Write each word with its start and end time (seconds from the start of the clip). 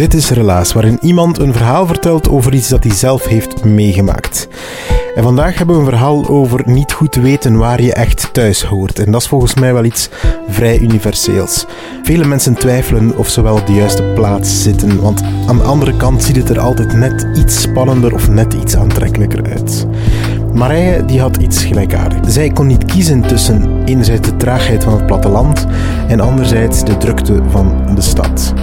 Dit 0.00 0.14
is 0.14 0.30
Relaas, 0.30 0.72
waarin 0.72 0.98
iemand 1.00 1.38
een 1.38 1.52
verhaal 1.52 1.86
vertelt 1.86 2.28
over 2.28 2.54
iets 2.54 2.68
dat 2.68 2.84
hij 2.84 2.92
zelf 2.92 3.24
heeft 3.24 3.64
meegemaakt. 3.64 4.48
En 5.14 5.22
vandaag 5.22 5.58
hebben 5.58 5.74
we 5.74 5.80
een 5.80 5.88
verhaal 5.88 6.28
over 6.28 6.62
niet 6.64 6.92
goed 6.92 7.14
weten 7.14 7.56
waar 7.56 7.82
je 7.82 7.92
echt 7.92 8.28
thuis 8.32 8.62
hoort. 8.62 8.98
En 8.98 9.12
dat 9.12 9.20
is 9.20 9.28
volgens 9.28 9.54
mij 9.54 9.72
wel 9.72 9.84
iets 9.84 10.08
vrij 10.48 10.78
universeels. 10.78 11.66
Vele 12.02 12.24
mensen 12.24 12.54
twijfelen 12.54 13.16
of 13.16 13.28
ze 13.28 13.42
wel 13.42 13.54
op 13.54 13.66
de 13.66 13.72
juiste 13.72 14.02
plaats 14.02 14.62
zitten, 14.62 15.00
want 15.00 15.22
aan 15.46 15.56
de 15.56 15.64
andere 15.64 15.96
kant 15.96 16.22
ziet 16.22 16.36
het 16.36 16.48
er 16.48 16.60
altijd 16.60 16.92
net 16.92 17.26
iets 17.34 17.60
spannender 17.60 18.14
of 18.14 18.28
net 18.28 18.52
iets 18.52 18.76
aantrekkelijker 18.76 19.42
uit. 19.50 19.86
Marije 20.54 21.04
die 21.04 21.20
had 21.20 21.36
iets 21.36 21.64
gelijkaardigs. 21.64 22.32
Zij 22.32 22.50
kon 22.50 22.66
niet 22.66 22.84
kiezen 22.84 23.20
tussen 23.22 23.82
enerzijds 23.84 24.28
de 24.28 24.36
traagheid 24.36 24.84
van 24.84 24.92
het 24.92 25.06
platteland 25.06 25.66
en 26.08 26.20
anderzijds 26.20 26.84
de 26.84 26.96
drukte 26.96 27.42
van 27.50 27.94
de 27.94 28.02
stad. 28.02 28.54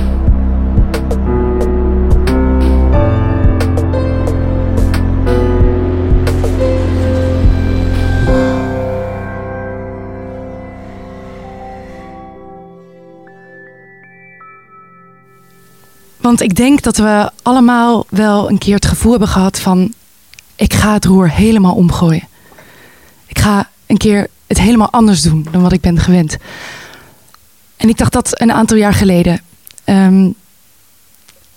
Want 16.28 16.42
ik 16.42 16.56
denk 16.56 16.82
dat 16.82 16.98
we 16.98 17.32
allemaal 17.42 18.06
wel 18.10 18.50
een 18.50 18.58
keer 18.58 18.76
het 18.76 18.86
gevoel 18.86 19.12
hebben 19.12 19.30
gehad 19.30 19.60
van... 19.60 19.94
ik 20.56 20.74
ga 20.74 20.94
het 20.94 21.06
roer 21.06 21.32
helemaal 21.32 21.76
omgooien. 21.76 22.28
Ik 23.26 23.40
ga 23.40 23.70
een 23.86 23.98
keer 23.98 24.28
het 24.48 24.60
helemaal 24.60 24.92
anders 24.92 25.22
doen 25.22 25.48
dan 25.52 25.62
wat 25.62 25.72
ik 25.72 25.82
ben 25.82 26.00
gewend. 26.00 26.38
En 27.78 27.90
ik 27.90 27.98
dacht 27.98 28.12
dat 28.12 28.42
een 28.42 28.52
aantal 28.52 28.78
jaar 28.78 28.94
geleden. 28.94 29.42
Ehm, 29.84 30.30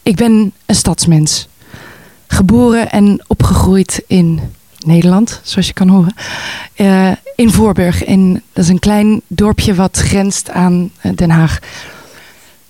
ik 0.02 0.16
ben 0.16 0.52
een 0.66 0.74
stadsmens. 0.74 1.48
Geboren 2.26 2.90
en 2.90 3.24
opgegroeid 3.26 4.02
in 4.06 4.40
Nederland, 4.78 5.40
zoals 5.42 5.66
je 5.66 5.72
kan 5.72 5.88
horen. 5.88 6.14
Eh, 6.74 7.10
in 7.36 7.50
Voorburg. 7.50 8.04
In, 8.04 8.42
dat 8.52 8.64
is 8.64 8.70
een 8.70 8.78
klein 8.78 9.20
dorpje 9.26 9.74
wat 9.74 9.96
grenst 9.96 10.50
aan 10.50 10.90
eh, 11.00 11.12
Den 11.14 11.30
Haag 11.30 11.58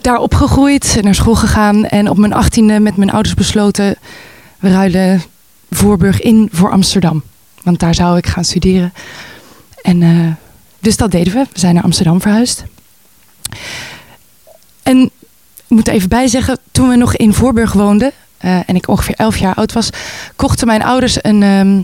daar 0.02 0.18
opgegroeid, 0.18 0.98
naar 1.00 1.14
school 1.14 1.34
gegaan 1.34 1.86
en 1.86 2.10
op 2.10 2.18
mijn 2.18 2.32
achttiende 2.32 2.80
met 2.80 2.96
mijn 2.96 3.10
ouders 3.10 3.34
besloten, 3.34 3.96
we 4.58 4.70
ruilen 4.70 5.22
Voorburg 5.70 6.20
in 6.20 6.48
voor 6.52 6.70
Amsterdam. 6.70 7.22
Want 7.62 7.78
daar 7.78 7.94
zou 7.94 8.16
ik 8.16 8.26
gaan 8.26 8.44
studeren. 8.44 8.92
En 9.82 10.02
eh, 10.02 10.32
dus 10.78 10.96
dat 10.96 11.10
deden 11.10 11.32
we. 11.32 11.46
We 11.52 11.58
zijn 11.58 11.74
naar 11.74 11.82
Amsterdam 11.82 12.20
verhuisd. 12.20 12.64
En 14.82 15.02
ik 15.02 15.10
moet 15.68 15.88
even 15.88 16.08
bij 16.08 16.26
zeggen, 16.26 16.58
toen 16.72 16.88
we 16.88 16.96
nog 16.96 17.16
in 17.16 17.34
Voorburg 17.34 17.72
woonden 17.72 18.12
eh, 18.38 18.56
en 18.66 18.76
ik 18.76 18.88
ongeveer 18.88 19.14
elf 19.14 19.36
jaar 19.36 19.54
oud 19.54 19.72
was, 19.72 19.90
kochten 20.36 20.66
mijn 20.66 20.82
ouders 20.82 21.24
een, 21.24 21.42
ehm, 21.42 21.80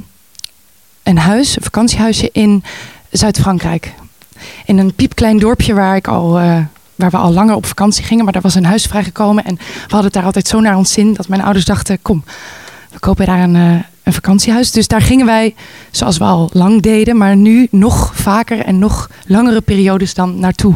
een 1.02 1.18
huis, 1.18 1.56
een 1.56 1.62
vakantiehuisje 1.62 2.28
in 2.32 2.64
Zuid-Frankrijk. 3.10 3.92
In 4.64 4.78
een 4.78 4.94
piepklein 4.94 5.38
dorpje 5.38 5.74
waar 5.74 5.96
ik 5.96 6.08
al 6.08 6.38
eh, 6.38 6.58
waar 6.96 7.10
we 7.10 7.16
al 7.16 7.32
langer 7.32 7.54
op 7.54 7.66
vakantie 7.66 8.04
gingen. 8.04 8.24
Maar 8.24 8.32
daar 8.32 8.42
was 8.42 8.54
een 8.54 8.64
huis 8.64 8.84
vrijgekomen. 8.84 9.44
En 9.44 9.54
we 9.56 9.80
hadden 9.80 10.04
het 10.04 10.12
daar 10.12 10.24
altijd 10.24 10.48
zo 10.48 10.60
naar 10.60 10.76
ons 10.76 10.92
zin 10.92 11.14
dat 11.14 11.28
mijn 11.28 11.42
ouders 11.42 11.64
dachten: 11.64 11.98
kom, 12.02 12.24
we 12.90 12.98
kopen 12.98 13.26
daar 13.26 13.40
een, 13.40 13.56
eh, 13.56 13.82
een 14.02 14.12
vakantiehuis. 14.12 14.70
Dus 14.70 14.88
daar 14.88 15.02
gingen 15.02 15.26
wij, 15.26 15.54
zoals 15.90 16.18
we 16.18 16.24
al 16.24 16.50
lang 16.52 16.82
deden, 16.82 17.16
maar 17.16 17.36
nu 17.36 17.68
nog 17.70 18.12
vaker 18.14 18.58
en 18.58 18.78
nog 18.78 19.10
langere 19.26 19.60
periodes 19.60 20.14
dan 20.14 20.38
naartoe. 20.38 20.74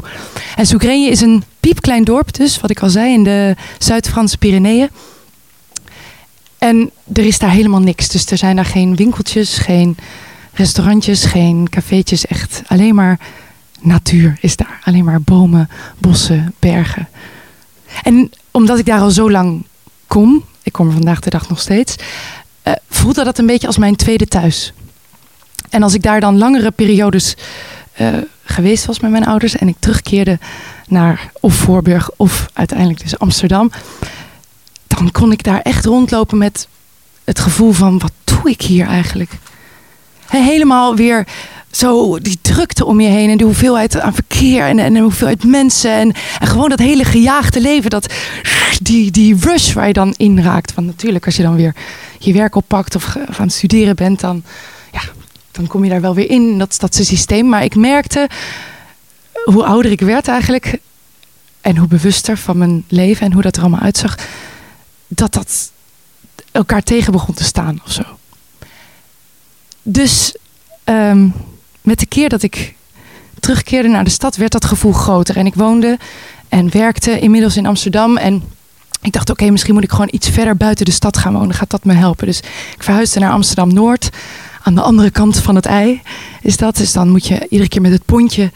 En 0.57 0.67
Soegrenje 0.67 1.11
is 1.11 1.21
een 1.21 1.45
piepklein 1.61 2.05
dorp, 2.05 2.33
dus 2.33 2.61
wat 2.61 2.71
ik 2.71 2.81
al 2.81 2.91
zei, 2.91 3.13
in 3.13 3.25
de 3.25 3.57
Zuid-Franse 3.79 4.39
Pyreneeën. 4.39 4.89
En 6.59 6.91
er 7.13 7.25
is 7.25 7.39
daar 7.39 7.51
helemaal 7.51 7.81
niks. 7.81 8.09
Dus 8.09 8.27
er 8.27 8.39
zijn 8.39 8.57
daar 8.57 8.65
geen 8.65 8.97
winkeltjes, 8.97 9.59
geen 9.59 9.97
restaurantjes, 10.53 11.25
geen 11.25 11.69
cafeetjes. 11.71 12.27
Echt 12.27 12.63
alleen 12.67 12.95
maar 12.95 13.19
natuur 13.81 14.39
is 14.41 14.57
daar. 14.57 14.81
Alleen 14.85 15.05
maar 15.05 15.21
bomen, 15.23 15.69
bossen, 15.99 16.55
bergen. 16.59 17.09
En 18.03 18.31
omdat 18.51 18.79
ik 18.79 18.87
daar 18.87 19.01
al 19.01 19.11
zo 19.11 19.31
lang 19.31 19.65
kom, 20.07 20.45
ik 20.63 20.73
kom 20.73 20.87
er 20.87 20.93
vandaag 20.93 21.21
de 21.21 21.31
dag 21.31 21.49
nog 21.49 21.61
steeds, 21.61 21.97
eh, 22.63 22.73
voelde 22.89 23.25
dat 23.25 23.39
een 23.39 23.47
beetje 23.47 23.67
als 23.67 23.79
mijn 23.79 23.97
tweede 23.97 24.27
thuis. 24.27 24.73
En 25.71 25.83
als 25.83 25.95
ik 25.95 26.03
daar 26.03 26.21
dan 26.21 26.39
langere 26.39 26.71
periodes 26.71 27.35
eh, 27.93 28.09
geweest 28.45 28.85
was 28.85 29.01
met 29.01 29.11
mijn 29.11 29.27
ouders 29.27 29.57
en 29.57 29.69
ik 29.69 29.77
terugkeerde 29.79 30.39
naar 30.89 31.31
of 31.41 31.55
Voorburg 31.55 32.11
of 32.17 32.47
uiteindelijk 32.53 33.01
dus 33.01 33.19
Amsterdam, 33.19 33.71
dan 34.87 35.11
kon 35.11 35.33
ik 35.33 35.43
daar 35.43 35.61
echt 35.61 35.85
rondlopen 35.85 36.39
met 36.39 36.69
het 37.25 37.39
gevoel 37.39 37.73
van 37.73 37.99
wat 37.99 38.13
doe 38.25 38.51
ik 38.51 38.63
hier 38.63 38.87
eigenlijk? 38.87 39.31
He- 40.27 40.43
Helemaal 40.43 40.97
weer 40.97 41.27
zo 41.71 42.19
die 42.19 42.39
drukte 42.43 42.85
om 42.85 43.01
je 43.01 43.09
heen 43.09 43.31
en 43.31 43.39
de 43.39 43.45
hoeveelheid 43.45 44.01
aan 44.01 44.15
verkeer 44.15 44.67
en, 44.67 44.79
en 44.79 44.95
de 44.95 45.01
hoeveelheid 45.01 45.45
mensen 45.45 45.93
en, 45.93 46.13
en 46.39 46.47
gewoon 46.47 46.69
dat 46.69 46.79
hele 46.79 47.05
gejaagde 47.05 47.61
leven, 47.61 47.91
dat, 47.91 48.13
die, 48.83 49.11
die 49.11 49.37
rush 49.41 49.73
waar 49.73 49.87
je 49.87 49.93
dan 49.93 50.15
in 50.17 50.41
raakt. 50.41 50.75
Want 50.75 50.87
natuurlijk, 50.87 51.27
als 51.27 51.37
je 51.37 51.43
dan 51.43 51.57
weer 51.57 51.75
je 52.19 52.33
werk 52.33 52.55
oppakt 52.55 52.95
of, 52.95 53.17
of 53.29 53.41
aan 53.41 53.47
het 53.47 53.55
studeren 53.55 53.97
bent, 53.97 54.21
dan, 54.21 54.43
ja, 54.93 55.01
dan 55.51 55.67
kom 55.67 55.85
je 55.85 55.91
daar 55.91 56.01
wel 56.01 56.15
weer 56.15 56.31
in, 56.31 56.59
dat 56.59 56.75
stadse 56.75 57.05
systeem. 57.05 57.49
Maar 57.49 57.65
ik 57.65 57.75
merkte 57.75 58.29
hoe 59.45 59.65
ouder 59.65 59.91
ik 59.91 60.01
werd 60.01 60.29
eigenlijk 60.29 60.79
en 61.61 61.77
hoe 61.77 61.89
bewuster 61.89 62.39
van 62.39 62.59
mijn 62.59 62.85
leven 62.89 63.27
en 63.27 63.33
hoe 63.33 63.43
dat 63.43 63.57
er 63.57 63.63
allemaal 63.63 63.81
uitzag, 63.81 64.15
dat 65.09 65.33
dat 65.33 65.73
elkaar 66.53 66.83
tegen 66.83 67.13
begon 67.13 67.35
te 67.35 67.45
staan 67.45 67.81
of 67.85 67.93
zo. 67.93 68.03
Dus 69.83 70.35
ehm, 70.85 71.29
met 71.83 71.99
de 71.99 72.07
keer 72.07 72.29
dat 72.29 72.43
ik 72.43 72.75
terugkeerde 73.41 73.89
naar 73.89 74.05
de 74.05 74.11
stad, 74.11 74.37
werd 74.37 74.53
dat 74.53 74.65
gevoel 74.65 74.93
groter. 74.93 75.37
En 75.37 75.47
ik 75.47 75.55
woonde 75.55 75.99
en 76.49 76.71
werkte 76.71 77.19
inmiddels 77.19 77.57
in 77.57 77.67
Amsterdam. 77.67 78.17
En 78.17 78.43
ik 79.03 79.13
dacht, 79.13 79.31
oké, 79.31 79.51
misschien 79.51 79.75
moet 79.75 79.85
ik 79.85 79.91
gewoon 79.91 80.09
iets 80.13 80.29
verder 80.29 80.57
buiten 80.57 80.85
de 80.85 80.91
stad 80.91 81.17
gaan 81.17 81.33
wonen. 81.33 81.55
Gaat 81.55 81.71
dat 81.71 81.85
me 81.85 81.93
helpen? 81.93 82.27
Dus 82.27 82.39
ik 82.77 82.83
verhuisde 82.83 83.21
naar 83.21 83.31
Amsterdam 83.31 83.75
Noord. 83.75 84.09
Aan 84.63 84.75
de 84.75 84.81
andere 84.81 85.11
kant 85.11 85.39
van 85.39 85.55
het 85.55 85.67
ei 85.67 86.03
is 86.43 86.57
dat. 86.57 86.77
Dus 86.77 86.93
dan 86.93 87.09
moet 87.09 87.27
je 87.27 87.47
iedere 87.49 87.69
keer 87.69 87.81
met 87.81 87.93
het 87.93 88.05
pontje 88.05 88.53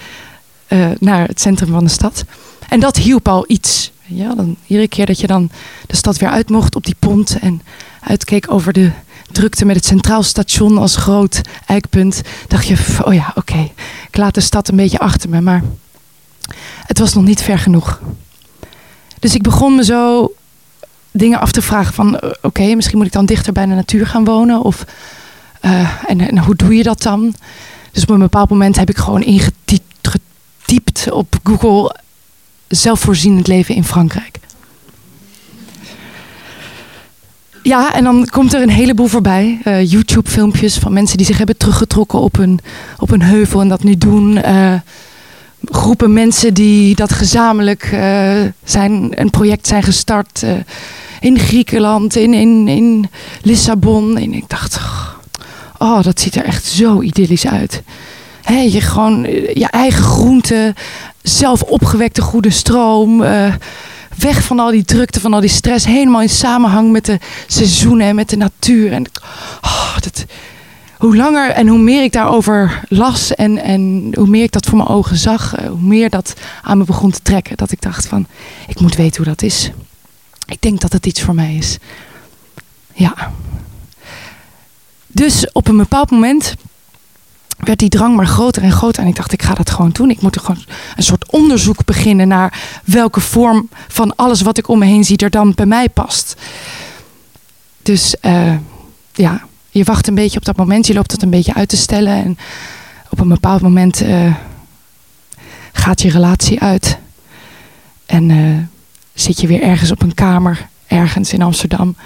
eh, 0.67 0.87
naar 0.99 1.27
het 1.27 1.41
centrum 1.41 1.71
van 1.71 1.85
de 1.85 1.91
stad. 1.91 2.25
En 2.69 2.81
dat 2.81 2.97
hielp 2.97 3.29
al 3.29 3.45
iets. 3.47 3.93
Ja, 4.07 4.35
dan, 4.35 4.57
iedere 4.67 4.89
keer 4.89 5.07
dat 5.07 5.21
je 5.21 5.27
dan 5.27 5.51
de 5.87 5.97
stad 5.97 6.19
weer 6.19 6.29
uit 6.29 6.51
mocht 6.51 6.77
op 6.77 6.85
die 6.85 6.97
pont 6.99 7.39
en 7.39 7.63
uitkeek 8.01 8.51
over 8.53 8.73
de 8.73 8.91
drukte 9.33 9.65
met 9.65 9.77
het 9.77 9.85
Centraal 9.85 10.23
Station 10.23 10.79
als 10.79 10.97
groot 10.97 11.41
eikpunt, 11.67 12.23
dacht 12.49 12.67
je, 12.67 12.77
oh 13.05 13.15
ja, 13.15 13.33
oké, 13.35 13.71
ik 14.09 14.17
laat 14.17 14.35
de 14.35 14.41
stad 14.41 14.69
een 14.69 14.77
beetje 14.77 14.99
achter 14.99 15.29
me. 15.29 15.41
Maar 15.41 15.63
het 16.87 16.99
was 16.99 17.15
nog 17.15 17.25
niet 17.25 17.43
ver 17.43 17.59
genoeg. 17.59 18.01
Dus 19.19 19.35
ik 19.35 19.43
begon 19.43 19.75
me 19.75 19.85
zo 19.85 20.33
dingen 21.11 21.41
af 21.41 21.53
te 21.53 21.63
vragen 21.63 21.95
van, 21.95 22.21
oké, 22.43 22.75
misschien 22.75 22.97
moet 22.97 23.07
ik 23.07 23.13
dan 23.13 23.27
dichter 23.27 23.53
bij 23.53 23.67
de 23.67 23.75
natuur 23.75 24.07
gaan 24.07 24.25
wonen. 24.25 24.63
Of, 24.63 24.85
eh, 25.61 26.05
en, 26.07 26.21
en 26.21 26.39
hoe 26.39 26.55
doe 26.55 26.77
je 26.77 26.83
dat 26.83 27.03
dan? 27.03 27.35
Dus 27.93 28.03
op 28.03 28.09
een 28.09 28.19
bepaald 28.19 28.51
moment 28.51 28.77
heb 28.77 28.89
ik 28.89 28.97
gewoon 28.97 29.23
ingetypt 29.23 29.83
getypt 30.65 31.11
op 31.11 31.35
Google 31.43 31.97
zelfvoorzienend 32.69 33.47
leven 33.47 33.75
in 33.75 33.85
Frankrijk. 33.85 34.39
Ja, 37.65 37.95
en 37.95 38.05
dan 38.05 38.27
komt 38.31 38.55
er 38.55 38.63
een 38.63 38.71
heleboel 38.71 39.07
voorbij. 39.07 39.61
Eh, 39.65 39.91
YouTube-filmpjes 39.91 40.79
van 40.79 40.93
mensen 40.93 41.17
die 41.17 41.27
zich 41.27 41.39
hebben 41.39 41.57
teruggetrokken 41.57 42.19
op 42.21 42.39
een, 42.39 42.61
op 42.99 43.11
een 43.11 43.23
heuvel 43.23 43.61
en 43.61 43.69
dat 43.69 43.83
nu 43.83 43.97
doen. 43.99 44.37
Eh, 44.37 44.75
groepen 45.65 46.13
mensen 46.13 46.55
die 46.55 46.95
dat 46.95 47.13
gezamenlijk 47.13 47.83
eh, 47.83 48.41
zijn, 48.65 49.21
een 49.21 49.31
project 49.31 49.67
zijn 49.67 49.83
gestart 49.83 50.45
in 51.21 51.39
Griekenland, 51.39 52.17
in, 52.17 52.35
in, 52.35 52.69
in 52.69 53.09
Lissabon. 53.43 54.17
En 54.17 54.33
ik 54.33 54.49
dacht, 54.49 54.79
oh, 55.79 56.03
dat 56.03 56.21
ziet 56.21 56.35
er 56.35 56.45
echt 56.45 56.65
zo 56.65 57.01
idyllisch 57.01 57.47
uit. 57.47 57.83
Hè, 58.43 58.61
je 58.61 58.81
gewoon 58.81 59.23
je 59.55 59.69
eigen 59.71 60.05
groente, 60.05 60.75
zelf 61.23 61.63
opgewekte 61.63 62.23
goede 62.23 62.51
stroom. 62.51 63.25
Weg 64.19 64.43
van 64.43 64.59
al 64.59 64.71
die 64.71 64.85
drukte, 64.85 65.21
van 65.21 65.35
al 65.35 65.41
die 65.41 65.49
stress. 65.49 65.85
Helemaal 65.85 66.23
in 66.23 66.29
samenhang 66.29 66.93
met 66.93 67.05
de 67.05 67.19
seizoenen 67.47 68.07
en 68.07 68.15
met 68.15 68.29
de 68.29 68.37
natuur. 68.37 68.93
En 68.93 69.05
oh, 69.63 69.99
dat, 70.01 70.25
hoe 70.99 71.17
langer 71.17 71.51
en 71.51 71.67
hoe 71.67 71.79
meer 71.79 72.03
ik 72.03 72.13
daarover 72.13 72.81
las 72.89 73.35
en, 73.35 73.59
en 73.59 74.13
hoe 74.15 74.27
meer 74.27 74.43
ik 74.43 74.53
dat 74.53 74.67
voor 74.67 74.77
mijn 74.77 74.89
ogen 74.89 75.17
zag, 75.17 75.55
eh, 75.55 75.69
hoe 75.69 75.81
meer 75.81 76.11
dat 76.11 76.35
aan 76.63 76.79
me 76.79 76.85
begon 76.85 77.11
te 77.11 77.23
trekken. 77.23 77.57
Dat 77.57 77.73
ik 77.73 77.81
dacht 77.81 78.07
van, 78.07 78.27
ik 78.67 78.81
moet 78.81 78.97
weten 78.97 79.17
hoe 79.17 79.35
dat 79.35 79.43
is. 79.43 79.71
Ik 80.47 80.61
denk 80.61 80.81
dat 80.81 80.93
het 80.93 81.07
iets 81.07 81.23
voor 81.23 81.35
mij 81.35 81.55
is. 81.55 81.79
Ja. 82.93 83.33
Dus 85.07 85.53
op 85.53 85.69
een 85.69 85.77
bepaald 85.77 86.11
moment 86.11 86.55
werd 87.67 87.79
die 87.79 87.89
drang 87.89 88.17
maar 88.17 88.27
groter 88.27 88.63
en 88.63 88.73
groter. 88.73 89.03
En 89.03 89.09
ik 89.09 89.17
dacht, 89.17 89.33
ik 89.33 89.43
ga 89.43 89.55
dat 89.55 89.71
gewoon 89.71 89.91
doen. 89.91 90.11
Ik 90.11 90.21
moet 90.21 90.35
er 90.35 90.41
gewoon 90.41 90.65
een 90.97 91.03
soort 91.03 91.31
onderzoek 91.31 91.85
beginnen 91.85 92.29
naar 92.29 92.63
welke 92.85 93.21
vorm 93.21 93.69
van 93.89 94.17
alles 94.17 94.41
wat 94.41 94.59
ik 94.59 94.69
om 94.69 94.79
me 94.79 94.85
heen 94.85 95.05
zie 95.05 95.17
er 95.17 95.31
dan 95.31 95.53
bij 95.55 95.67
mij 95.67 95.89
past. 95.89 96.37
Dus 97.83 98.21
eh, 98.21 98.55
ja, 99.13 99.43
je 99.71 99.85
wacht 99.85 100.07
een 100.07 100.15
beetje 100.15 100.39
op 100.39 100.45
dat 100.45 100.57
moment. 100.57 100.87
Je 100.87 100.95
loopt 100.95 101.13
het 101.13 101.23
een 101.23 101.31
beetje 101.31 101.55
uit 101.55 101.69
te 101.69 101.77
stellen. 101.77 102.25
En 102.25 102.39
op 103.11 103.21
een 103.21 103.29
bepaald 103.29 103.63
moment 103.63 104.01
eh, 104.01 104.35
gaat 105.73 106.03
je 106.03 106.11
relatie 106.11 106.61
uit. 106.61 106.99
En 108.07 108.31
eh, 108.31 108.39
zit 109.15 109.41
je 109.41 109.47
weer 109.47 109.63
ergens 109.63 109.91
op 109.91 110.03
een 110.03 110.15
kamer, 110.15 110.69
ergens 110.87 111.33
in 111.33 111.43
Amsterdam. 111.43 111.97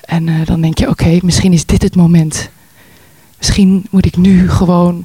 En 0.00 0.44
dan 0.44 0.60
denk 0.60 0.78
je, 0.78 0.88
oké, 0.88 1.18
misschien 1.22 1.52
is 1.52 1.66
dit 1.66 1.82
het 1.82 1.96
moment. 1.96 2.50
Misschien 3.38 3.86
moet 3.90 4.06
ik 4.06 4.16
nu 4.16 4.50
gewoon 4.50 5.04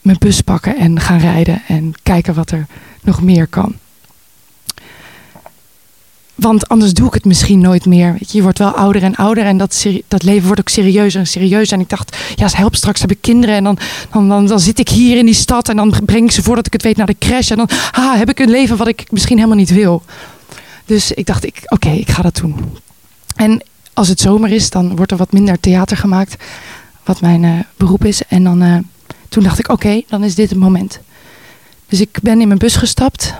mijn 0.00 0.18
bus 0.18 0.40
pakken 0.40 0.76
en 0.76 1.00
gaan 1.00 1.18
rijden 1.18 1.62
en 1.68 1.92
kijken 2.02 2.34
wat 2.34 2.50
er 2.50 2.66
nog 3.02 3.22
meer 3.22 3.46
kan. 3.46 3.74
Want 6.36 6.68
anders 6.68 6.92
doe 6.92 7.06
ik 7.06 7.14
het 7.14 7.24
misschien 7.24 7.60
nooit 7.60 7.86
meer. 7.86 8.16
Je, 8.18 8.42
wordt 8.42 8.58
wel 8.58 8.70
ouder 8.70 9.02
en 9.02 9.14
ouder 9.14 9.44
en 9.44 9.56
dat, 9.56 9.86
dat 10.08 10.22
leven 10.22 10.44
wordt 10.44 10.60
ook 10.60 10.68
serieuzer 10.68 11.20
en 11.20 11.26
serieuzer. 11.26 11.76
En 11.76 11.82
ik 11.82 11.88
dacht, 11.88 12.16
ja, 12.34 12.48
help, 12.50 12.74
straks 12.74 13.00
heb 13.00 13.10
ik 13.10 13.20
kinderen 13.20 13.56
en 13.56 13.64
dan, 13.64 13.78
dan, 14.12 14.28
dan, 14.28 14.46
dan 14.46 14.60
zit 14.60 14.78
ik 14.78 14.88
hier 14.88 15.16
in 15.16 15.24
die 15.24 15.34
stad 15.34 15.68
en 15.68 15.76
dan 15.76 15.94
breng 16.04 16.24
ik 16.24 16.30
ze 16.30 16.42
voordat 16.42 16.66
ik 16.66 16.72
het 16.72 16.82
weet 16.82 16.96
naar 16.96 17.06
de 17.06 17.18
crash. 17.18 17.50
En 17.50 17.56
dan 17.56 17.68
ah, 17.90 18.16
heb 18.16 18.28
ik 18.28 18.38
een 18.38 18.50
leven 18.50 18.76
wat 18.76 18.88
ik 18.88 19.10
misschien 19.10 19.36
helemaal 19.36 19.58
niet 19.58 19.70
wil. 19.70 20.02
Dus 20.84 21.12
ik 21.12 21.26
dacht, 21.26 21.44
ik, 21.44 21.62
oké, 21.64 21.90
ik 21.90 22.10
ga 22.10 22.22
dat 22.22 22.36
doen. 22.36 22.54
En 23.36 23.62
als 23.92 24.08
het 24.08 24.20
zomer 24.20 24.50
is, 24.50 24.70
dan 24.70 24.96
wordt 24.96 25.12
er 25.12 25.18
wat 25.18 25.32
minder 25.32 25.60
theater 25.60 25.96
gemaakt, 25.96 26.44
wat 27.06 27.20
mijn 27.20 27.44
eh, 27.44 27.58
beroep 27.76 28.04
is. 28.04 28.22
En 28.28 28.44
dan, 28.44 28.62
eh, 28.62 28.76
toen 29.28 29.42
dacht 29.42 29.58
ik, 29.58 29.68
oké, 29.68 30.02
dan 30.08 30.24
is 30.24 30.34
dit 30.34 30.50
het 30.50 30.58
moment. 30.58 30.98
Dus 31.88 32.00
ik 32.00 32.18
ben 32.22 32.40
in 32.40 32.46
mijn 32.46 32.58
bus 32.58 32.76
gestapt, 32.76 33.34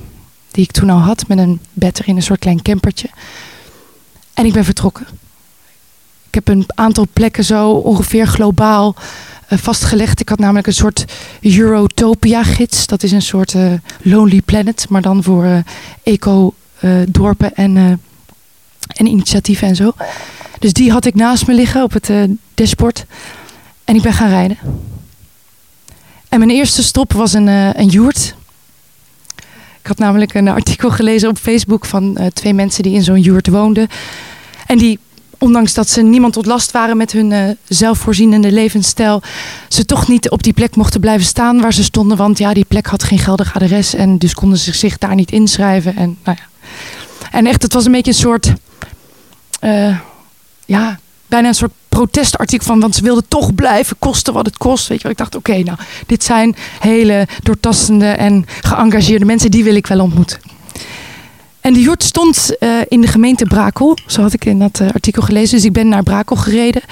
die 0.51 0.65
ik 0.65 0.71
toen 0.71 0.91
al 0.91 0.99
had, 0.99 1.29
met 1.29 1.39
een 1.39 1.61
bed 1.73 2.01
erin, 2.01 2.17
een 2.17 2.23
soort 2.23 2.41
klein 2.41 2.63
campertje. 2.63 3.09
En 4.35 4.47
ik 4.47 4.53
ben 4.53 4.65
vertrokken. 4.65 5.07
Ik 6.27 6.35
heb 6.35 6.49
een 6.49 6.65
aantal 6.75 7.07
plekken 7.13 7.45
zo 7.45 7.71
ongeveer 7.71 8.27
globaal 8.27 8.95
eh, 9.49 9.59
vastgelegd. 9.59 10.21
Ik 10.21 10.29
had 10.29 10.39
namelijk 10.39 10.67
een 10.67 10.73
soort 10.73 11.05
Eurotopia-gids. 11.41 12.87
Dat 12.87 13.03
is 13.03 13.13
een 13.13 13.23
soort 13.23 13.55
Lonely 14.03 14.41
Planet, 14.41 14.87
maar 14.89 15.03
dan 15.03 15.23
voor 15.23 15.63
eco-dorpen 16.03 17.55
en, 17.55 17.77
en 18.87 19.07
initiatieven 19.07 19.69
en 19.69 19.77
zo. 19.77 19.93
Dus 20.59 20.73
die 20.73 20.93
had 20.93 21.05
ik 21.05 21.15
naast 21.15 21.47
me 21.47 21.55
liggen 21.55 21.83
op 21.83 21.93
het 21.93 22.11
dashboard. 22.55 23.07
En 23.87 23.95
ik 23.95 24.03
ben 24.03 24.13
gaan 24.13 24.29
rijden. 24.29 24.59
En 26.29 26.39
mijn 26.39 26.51
eerste 26.51 26.83
stop 26.83 27.13
was 27.13 27.33
een, 27.33 27.49
eh 27.49 27.75
een 27.75 27.89
joert. 27.89 28.35
Ik 29.81 29.87
had 29.87 29.99
namelijk 29.99 30.35
een 30.35 30.49
artikel 30.49 30.91
gelezen 30.91 31.29
op 31.29 31.39
Facebook 31.39 31.85
van 31.85 32.17
eh, 32.17 32.27
twee 32.27 32.55
mensen 32.55 32.83
die 32.83 32.95
in 32.95 33.03
zo'n 33.03 33.21
joert 33.21 33.49
woonden. 33.49 33.89
En 34.67 34.79
die, 34.79 34.99
ondanks 35.39 35.75
dat 35.75 35.89
ze 35.89 36.03
niemand 36.03 36.33
tot 36.33 36.47
last 36.47 36.71
waren 36.71 36.97
met 36.97 37.13
hun 37.13 37.33
eh, 37.33 37.51
zelfvoorzienende 37.69 38.53
levensstijl, 38.53 39.23
ze 39.69 39.85
toch 39.85 40.09
niet 40.09 40.31
op 40.31 40.43
die 40.43 40.53
plek 40.53 40.77
mochten 40.77 41.01
blijven 41.01 41.27
staan 41.27 41.61
waar 41.61 41.75
ze 41.75 41.83
stonden. 41.83 42.17
Want 42.17 42.39
ja, 42.39 42.55
die 42.55 42.65
plek 42.65 42.87
had 42.87 43.03
geen 43.03 43.19
geldig 43.19 43.55
adres 43.55 43.95
en 43.95 44.19
dus 44.19 44.35
konden 44.35 44.59
ze 44.59 44.75
zich 44.75 44.99
daar 44.99 45.15
niet 45.15 45.33
inschrijven. 45.33 45.97
En, 45.97 46.19
nou 46.25 46.39
ja. 46.41 46.69
en 47.31 47.47
echt, 47.47 47.63
het 47.63 47.73
was 47.73 47.85
een 47.85 47.93
beetje 47.93 48.11
een 48.11 48.17
soort, 48.17 48.53
ja, 50.65 50.99
bijna 51.27 51.49
een 51.49 51.55
soort 51.55 51.73
protestartikel 51.97 52.67
van, 52.67 52.81
want 52.81 52.95
ze 52.95 53.03
wilden 53.03 53.29
toch 53.29 53.55
blijven, 53.55 53.97
kosten 53.99 54.33
wat 54.33 54.47
het 54.47 54.57
kost. 54.57 54.89
Weet 54.89 54.97
je 54.97 55.03
wel. 55.03 55.13
Ik 55.13 55.19
dacht, 55.19 55.35
oké, 55.35 55.59
nou, 55.59 55.79
dit 56.07 56.25
zijn 56.25 56.57
hele 56.81 57.27
doortastende 57.43 58.07
en 58.07 58.47
geëngageerde 58.61 59.25
mensen, 59.25 59.51
die 59.51 59.65
wil 59.65 59.75
ik 59.75 59.87
wel 59.87 60.01
ontmoeten. 60.01 60.39
En 61.61 61.73
die 61.73 61.83
jurt 61.83 62.03
stond 62.03 62.59
eh, 62.59 62.71
in 62.89 63.01
de 63.01 63.07
gemeente 63.07 63.45
Brakel, 63.45 63.99
zo 64.07 64.23
had 64.23 64.33
ik 64.33 64.45
in 64.45 64.59
dat 64.59 64.81
eh, 64.81 64.89
artikel 64.93 65.23
gelezen. 65.23 65.57
Dus 65.57 65.65
ik 65.65 65.73
ben 65.73 65.89
naar 65.89 66.03
Brakel 66.03 66.37
gereden, 66.37 66.83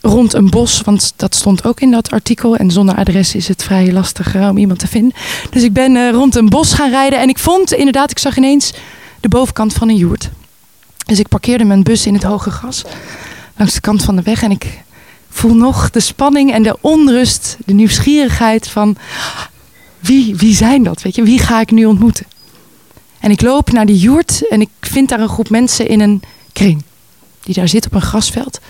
rond 0.00 0.34
een 0.34 0.50
bos, 0.50 0.80
want 0.84 1.12
dat 1.16 1.34
stond 1.34 1.64
ook 1.64 1.80
in 1.80 1.90
dat 1.90 2.10
artikel. 2.10 2.56
En 2.56 2.70
zonder 2.70 2.94
adres 2.94 3.34
is 3.34 3.48
het 3.48 3.62
vrij 3.62 3.92
lastig 3.92 4.34
eh, 4.34 4.48
om 4.48 4.58
iemand 4.58 4.78
te 4.78 4.86
vinden. 4.86 5.12
Dus 5.50 5.62
ik 5.62 5.72
ben 5.72 6.10
rond 6.10 6.34
een 6.34 6.48
bos 6.48 6.72
gaan 6.72 6.90
rijden 6.90 7.20
en 7.20 7.28
ik 7.28 7.38
vond 7.38 7.72
inderdaad, 7.72 8.10
ik 8.10 8.18
zag 8.18 8.36
ineens 8.36 8.72
de 9.20 9.28
bovenkant 9.28 9.72
van 9.72 9.88
een 9.88 9.96
joert. 9.96 10.30
Dus 11.06 11.18
ik 11.18 11.28
parkeerde 11.28 11.64
mijn 11.64 11.82
bus 11.82 12.06
in 12.06 12.14
het 12.14 12.22
hoge 12.22 12.50
gras 12.50 12.84
langs 13.56 13.74
de 13.74 13.80
kant 13.80 14.02
van 14.02 14.16
de 14.16 14.22
weg. 14.22 14.42
En 14.42 14.50
ik 14.50 14.82
voel 15.30 15.54
nog 15.54 15.90
de 15.90 16.00
spanning 16.00 16.52
en 16.52 16.62
de 16.62 16.78
onrust, 16.80 17.56
de 17.64 17.72
nieuwsgierigheid 17.74 18.68
van 18.68 18.96
wie, 19.98 20.36
wie 20.36 20.54
zijn 20.54 20.82
dat? 20.82 21.02
Weet 21.02 21.14
je, 21.14 21.22
wie 21.22 21.38
ga 21.38 21.60
ik 21.60 21.70
nu 21.70 21.84
ontmoeten? 21.84 22.26
En 23.20 23.30
ik 23.30 23.42
loop 23.42 23.72
naar 23.72 23.86
die 23.86 23.98
joert 23.98 24.48
en 24.48 24.60
ik 24.60 24.70
vind 24.80 25.08
daar 25.08 25.20
een 25.20 25.28
groep 25.28 25.48
mensen 25.48 25.88
in 25.88 26.00
een 26.00 26.22
kring. 26.52 26.82
Die 27.40 27.54
daar 27.54 27.68
zit 27.68 27.86
op 27.86 27.94
een 27.94 28.02
grasveld. 28.02 28.60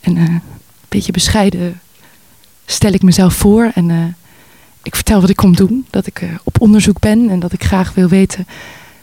En 0.00 0.16
eh, 0.16 0.22
een 0.22 0.42
beetje 0.88 1.12
bescheiden 1.12 1.80
stel 2.66 2.92
ik 2.92 3.02
mezelf 3.02 3.34
voor. 3.34 3.70
En 3.74 3.90
eh, 3.90 4.04
ik 4.82 4.94
vertel 4.94 5.20
wat 5.20 5.30
ik 5.30 5.36
kom 5.36 5.56
doen. 5.56 5.86
Dat 5.90 6.06
ik 6.06 6.20
eh, 6.20 6.28
op 6.44 6.60
onderzoek 6.60 6.98
ben 6.98 7.28
en 7.28 7.40
dat 7.40 7.52
ik 7.52 7.64
graag 7.64 7.94
wil 7.94 8.08
weten 8.08 8.46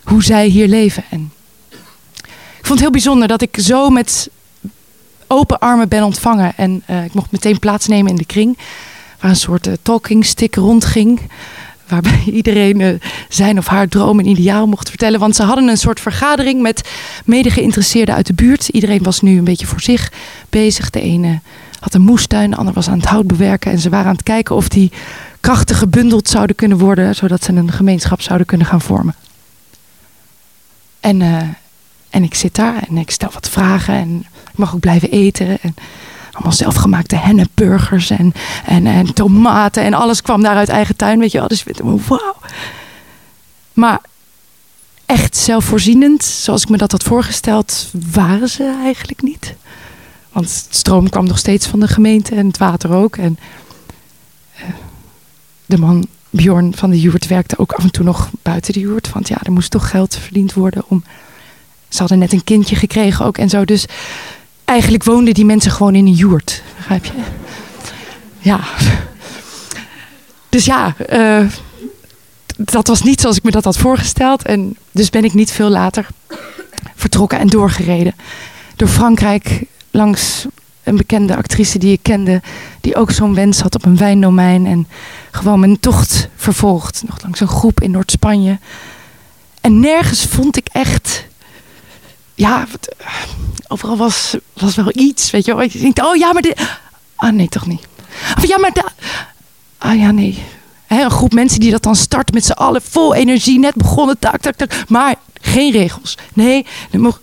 hoe 0.04 0.24
zij 0.24 0.48
hier 0.48 0.68
leven. 0.68 1.04
En 1.10 1.32
ik 2.58 2.66
vond 2.66 2.70
het 2.70 2.80
heel 2.80 2.92
bijzonder 2.92 3.28
dat 3.28 3.42
ik 3.42 3.58
zo 3.60 3.90
met 3.90 4.30
open 5.28 5.60
armen 5.60 5.90
ben 5.90 6.04
ontvangen. 6.04 6.54
En 6.56 6.84
eh, 6.86 7.04
ik 7.04 7.14
mocht 7.14 7.32
meteen 7.32 7.60
plaatsnemen 7.60 8.12
in 8.12 8.18
de 8.18 8.26
kring. 8.26 8.58
Waar 9.20 9.30
een 9.30 9.36
soort 9.36 9.68
eh, 9.68 9.74
talking 9.82 10.26
stick 10.26 10.56
rondging. 10.56 11.22
Waarbij 11.88 12.24
iedereen 12.26 12.82
eh, 12.82 13.00
zijn 13.30 13.58
of 13.58 13.68
haar 13.68 13.88
droom 13.88 14.20
en 14.20 14.28
ideaal 14.28 14.68
mocht 14.68 14.90
vertellen. 14.90 15.20
Want 15.20 15.36
ze 15.36 15.44
hadden 15.44 15.68
een 15.68 15.78
soort 15.78 16.00
vergadering 16.00 16.62
met 16.62 16.90
mede-geïnteresseerden 17.26 18.16
uit 18.16 18.28
de 18.28 18.34
buurt. 18.34 18.68
Iedereen 18.68 19.04
was 19.04 19.22
nu 19.22 19.38
een 19.38 19.44
beetje 19.44 19.66
voor 19.66 19.82
zich 19.82 20.12
bezig. 20.50 20.90
De 20.90 21.02
ene 21.02 21.40
had 21.80 21.94
een 21.94 22.02
moestuin, 22.02 22.50
de 22.50 22.58
ander 22.58 22.74
was 22.74 22.90
aan 22.90 23.00
het 23.00 23.08
hout 23.08 23.28
bewerken. 23.28 23.72
En 23.72 23.80
ze 23.80 23.90
waren 23.90 24.08
aan 24.08 24.16
het 24.16 24.24
kijken 24.24 24.56
of 24.56 24.70
die 24.70 24.92
krachten 25.40 25.76
gebundeld 25.76 26.30
zouden 26.30 26.56
kunnen 26.56 26.78
worden. 26.78 27.16
Zodat 27.16 27.44
ze 27.44 27.52
een 27.52 27.72
gemeenschap 27.72 28.22
zouden 28.22 28.48
kunnen 28.48 28.68
gaan 28.68 28.82
vormen. 28.82 29.16
En, 31.00 31.22
en 32.10 32.24
ik 32.24 32.34
zit 32.34 32.56
daar 32.56 32.84
en 32.88 32.98
ik 32.98 33.12
stel 33.12 33.30
wat 33.34 33.50
vragen. 33.50 33.94
En 33.94 34.26
ik 34.58 34.64
mag 34.64 34.74
ook 34.74 34.80
blijven 34.80 35.12
eten. 35.12 35.62
En 35.62 35.76
allemaal 36.32 36.52
zelfgemaakte 36.52 37.16
hennepburgers 37.16 38.10
en, 38.10 38.34
en, 38.66 38.86
en 38.86 39.14
tomaten. 39.14 39.84
En 39.84 39.94
alles 39.94 40.22
kwam 40.22 40.42
daar 40.42 40.56
uit 40.56 40.70
eigen 40.70 40.96
tuin, 40.96 41.20
weet 41.20 41.32
je 41.32 41.40
wel. 41.40 41.48
Dus 41.48 41.64
ik 41.64 41.80
wauw. 41.84 42.36
Maar 43.74 44.00
echt 45.06 45.38
zelfvoorzienend, 45.38 46.24
zoals 46.24 46.62
ik 46.62 46.70
me 46.70 46.78
dat 46.78 46.92
had 46.92 47.04
voorgesteld, 47.04 47.92
waren 48.12 48.50
ze 48.50 48.80
eigenlijk 48.84 49.22
niet. 49.22 49.56
Want 50.32 50.46
het 50.46 50.76
stroom 50.76 51.10
kwam 51.10 51.26
nog 51.26 51.38
steeds 51.38 51.68
van 51.68 51.80
de 51.80 51.88
gemeente 51.88 52.36
en 52.36 52.48
het 52.48 52.58
water 52.58 52.94
ook. 52.94 53.18
En 53.18 53.40
eh, 54.56 54.64
de 55.66 55.78
man 55.78 56.08
Bjorn 56.30 56.76
van 56.76 56.90
de 56.90 57.00
Joert 57.00 57.28
werkte 57.28 57.58
ook 57.58 57.72
af 57.72 57.84
en 57.84 57.92
toe 57.92 58.06
nog 58.06 58.30
buiten 58.42 58.74
de 58.74 58.80
Joert. 58.80 59.12
Want 59.12 59.28
ja, 59.28 59.38
er 59.42 59.52
moest 59.52 59.72
toch 59.72 59.90
geld 59.90 60.16
verdiend 60.16 60.54
worden 60.54 60.84
om... 60.88 61.04
Ze 61.90 62.00
hadden 62.00 62.20
net 62.20 62.34
een 62.34 62.44
kindje 62.44 62.76
gekregen 62.76 63.26
ook 63.26 63.38
en 63.38 63.50
zo. 63.50 63.66
Dus 63.66 63.86
eigenlijk 64.68 65.04
woonden 65.04 65.34
die 65.34 65.46
mensen 65.46 65.72
gewoon 65.72 65.96
in 65.96 66.06
een 66.06 66.14
joert. 66.14 66.62
Begrijp 66.76 67.06
je? 67.06 67.12
Ja. 68.40 68.60
Dus 70.50 70.66
ja, 70.66 70.96
eh, 70.98 71.46
dat 72.58 72.88
was 72.88 73.02
niet 73.02 73.22
zoals 73.22 73.38
ik 73.38 73.44
me 73.44 73.52
dat 73.52 73.64
had 73.64 73.78
voorgesteld. 73.78 74.44
En 74.44 74.78
dus 74.92 75.10
ben 75.10 75.24
ik 75.24 75.34
niet 75.34 75.52
veel 75.52 75.70
later 75.70 76.08
vertrokken 76.96 77.40
en 77.40 77.48
doorgereden 77.48 78.16
door 78.76 78.88
Frankrijk 78.88 79.64
langs 79.92 80.46
een 80.84 80.96
bekende 80.96 81.36
actrice 81.36 81.80
die 81.80 81.92
ik 81.92 82.00
kende, 82.02 82.42
die 82.82 82.96
ook 82.96 83.12
zo'n 83.12 83.34
wens 83.34 83.62
had 83.62 83.76
op 83.76 83.86
een 83.86 83.98
wijndomein 83.98 84.66
en 84.66 84.88
gewoon 85.32 85.60
mijn 85.60 85.80
tocht 85.80 86.30
vervolgd, 86.36 87.04
nog 87.08 87.22
langs 87.22 87.40
een 87.40 87.48
groep 87.48 87.82
in 87.82 87.92
Noord-Spanje. 87.92 88.60
En 89.62 89.80
nergens 89.80 90.24
vond 90.24 90.58
ik 90.58 90.68
echt, 90.72 91.27
ja, 92.38 92.66
wat, 92.72 92.96
overal 93.68 93.98
was, 93.98 94.36
was 94.54 94.76
wel 94.76 94.92
iets, 94.94 95.32
weet 95.32 95.46
je 95.46 95.56
wel. 95.56 95.64
Ik 95.64 95.82
denk, 95.82 96.06
oh 96.06 96.16
ja, 96.16 96.34
maar 96.34 96.42
dit, 96.42 96.62
ah 97.16 97.34
nee, 97.34 97.50
toch 97.50 97.66
niet. 97.66 97.88
Of 98.38 98.48
ja, 98.48 98.58
maar 98.58 98.74
da, 98.74 98.86
ah 99.78 100.00
ja, 100.00 100.12
nee. 100.12 100.44
Een 100.88 101.12
groep 101.12 101.34
mensen 101.34 101.60
die 101.60 101.72
dat 101.72 101.84
dan 101.84 101.96
start 101.96 102.34
met 102.34 102.46
z'n 102.46 102.52
allen 102.52 102.82
vol 102.82 103.14
energie, 103.16 103.60
net 103.60 103.76
begonnen, 103.76 104.20
tak, 104.20 104.42
tak, 104.42 104.56
tak. 104.56 104.84
Maar 104.88 105.16
geen 105.42 105.72
regels. 105.72 106.18
Nee, 106.34 106.66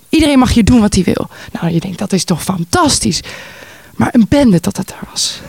iedereen 0.08 0.38
mag 0.38 0.52
je 0.52 0.64
doen 0.64 0.80
wat 0.80 0.94
hij 0.94 1.04
wil. 1.04 1.28
Nou, 1.52 1.72
je 1.72 1.80
denkt, 1.80 1.98
dat 1.98 2.12
is 2.12 2.24
toch 2.24 2.42
fantastisch. 2.42 3.22
Maar 3.96 4.08
een 4.12 4.26
bende 4.28 4.60
dat 4.60 4.76
het 4.76 4.88
daar 4.88 5.08
was. 5.10 5.40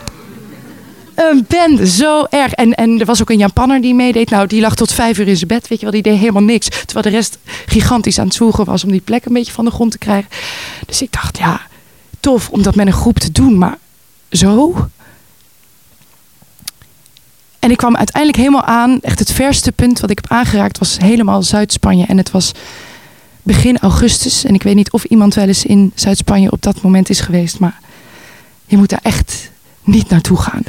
Een 1.16 1.44
bende, 1.48 1.86
zo 1.86 2.24
erg. 2.30 2.52
En, 2.52 2.74
en 2.74 3.00
er 3.00 3.06
was 3.06 3.20
ook 3.20 3.30
een 3.30 3.38
Japanner 3.38 3.80
die 3.80 3.94
meedeed. 3.94 4.30
Nou, 4.30 4.46
die 4.46 4.60
lag 4.60 4.74
tot 4.74 4.92
vijf 4.92 5.18
uur 5.18 5.28
in 5.28 5.36
zijn 5.36 5.48
bed. 5.48 5.68
Weet 5.68 5.78
je 5.78 5.84
wel, 5.84 5.94
die 5.94 6.02
deed 6.02 6.18
helemaal 6.18 6.42
niks. 6.42 6.68
Terwijl 6.68 7.02
de 7.02 7.08
rest 7.08 7.38
gigantisch 7.66 8.18
aan 8.18 8.24
het 8.24 8.34
zwoegen 8.34 8.64
was 8.64 8.84
om 8.84 8.90
die 8.90 9.00
plek 9.00 9.24
een 9.24 9.32
beetje 9.32 9.52
van 9.52 9.64
de 9.64 9.70
grond 9.70 9.90
te 9.90 9.98
krijgen. 9.98 10.30
Dus 10.86 11.02
ik 11.02 11.12
dacht, 11.12 11.38
ja, 11.38 11.60
tof 12.20 12.48
om 12.48 12.62
dat 12.62 12.74
met 12.74 12.86
een 12.86 12.92
groep 12.92 13.18
te 13.18 13.32
doen. 13.32 13.58
Maar 13.58 13.78
zo? 14.30 14.88
En 17.58 17.70
ik 17.70 17.76
kwam 17.76 17.96
uiteindelijk 17.96 18.42
helemaal 18.42 18.64
aan. 18.64 19.00
Echt 19.00 19.18
het 19.18 19.32
verste 19.32 19.72
punt 19.72 20.00
wat 20.00 20.10
ik 20.10 20.18
heb 20.20 20.30
aangeraakt 20.30 20.78
was 20.78 20.98
helemaal 20.98 21.42
Zuid-Spanje. 21.42 22.06
En 22.06 22.16
het 22.16 22.30
was 22.30 22.52
begin 23.42 23.78
augustus. 23.78 24.44
En 24.44 24.54
ik 24.54 24.62
weet 24.62 24.74
niet 24.74 24.92
of 24.92 25.04
iemand 25.04 25.34
wel 25.34 25.46
eens 25.46 25.64
in 25.64 25.92
Zuid-Spanje 25.94 26.50
op 26.50 26.62
dat 26.62 26.82
moment 26.82 27.10
is 27.10 27.20
geweest. 27.20 27.58
Maar 27.58 27.80
je 28.66 28.76
moet 28.76 28.90
daar 28.90 29.00
echt 29.02 29.50
niet 29.82 30.08
naartoe 30.08 30.36
gaan. 30.36 30.62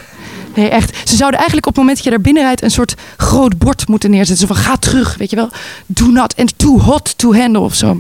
Nee, 0.58 0.70
echt. 0.70 1.10
Ze 1.10 1.16
zouden 1.16 1.40
eigenlijk 1.40 1.68
op 1.68 1.74
het 1.76 1.82
moment 1.84 1.96
dat 1.96 2.06
je 2.06 2.10
daar 2.10 2.22
binnenrijdt 2.22 2.62
een 2.62 2.72
soort 2.72 2.96
groot 3.18 3.58
bord 3.58 3.88
moeten 3.88 4.10
neerzetten. 4.10 4.48
Zo 4.48 4.54
van 4.54 4.64
ga 4.64 4.78
terug, 4.78 5.16
weet 5.18 5.30
je 5.30 5.36
wel. 5.36 5.50
Do 5.86 6.06
not 6.06 6.36
and 6.36 6.54
too 6.58 6.80
hot 6.80 7.18
to 7.18 7.36
handle 7.36 7.62
of 7.62 7.76
zo. 7.76 7.98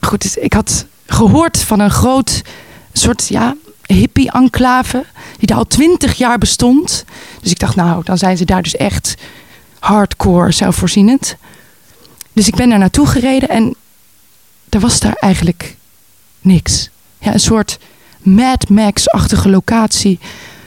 Goed, 0.00 0.22
dus 0.22 0.36
ik 0.36 0.52
had 0.52 0.86
gehoord 1.06 1.58
van 1.62 1.80
een 1.80 1.90
groot 1.90 2.42
soort 2.92 3.28
ja, 3.28 3.56
hippie-enclave. 3.86 5.04
Die 5.38 5.46
daar 5.46 5.58
al 5.58 5.66
twintig 5.66 6.14
jaar 6.14 6.38
bestond. 6.38 7.04
Dus 7.42 7.50
ik 7.50 7.58
dacht, 7.58 7.76
nou, 7.76 8.04
dan 8.04 8.18
zijn 8.18 8.36
ze 8.36 8.44
daar 8.44 8.62
dus 8.62 8.76
echt 8.76 9.14
hardcore 9.78 10.52
zelfvoorzienend. 10.52 11.36
Dus 12.32 12.46
ik 12.46 12.56
ben 12.56 12.68
daar 12.68 12.78
naartoe 12.78 13.06
gereden 13.06 13.48
en 13.48 13.74
er 14.68 14.80
was 14.80 15.00
daar 15.00 15.16
eigenlijk 15.20 15.76
niks. 16.40 16.90
Ja, 17.18 17.32
een 17.32 17.40
soort 17.40 17.78
Mad 18.22 18.68
Max-achtige 18.68 19.48
locatie 19.48 20.18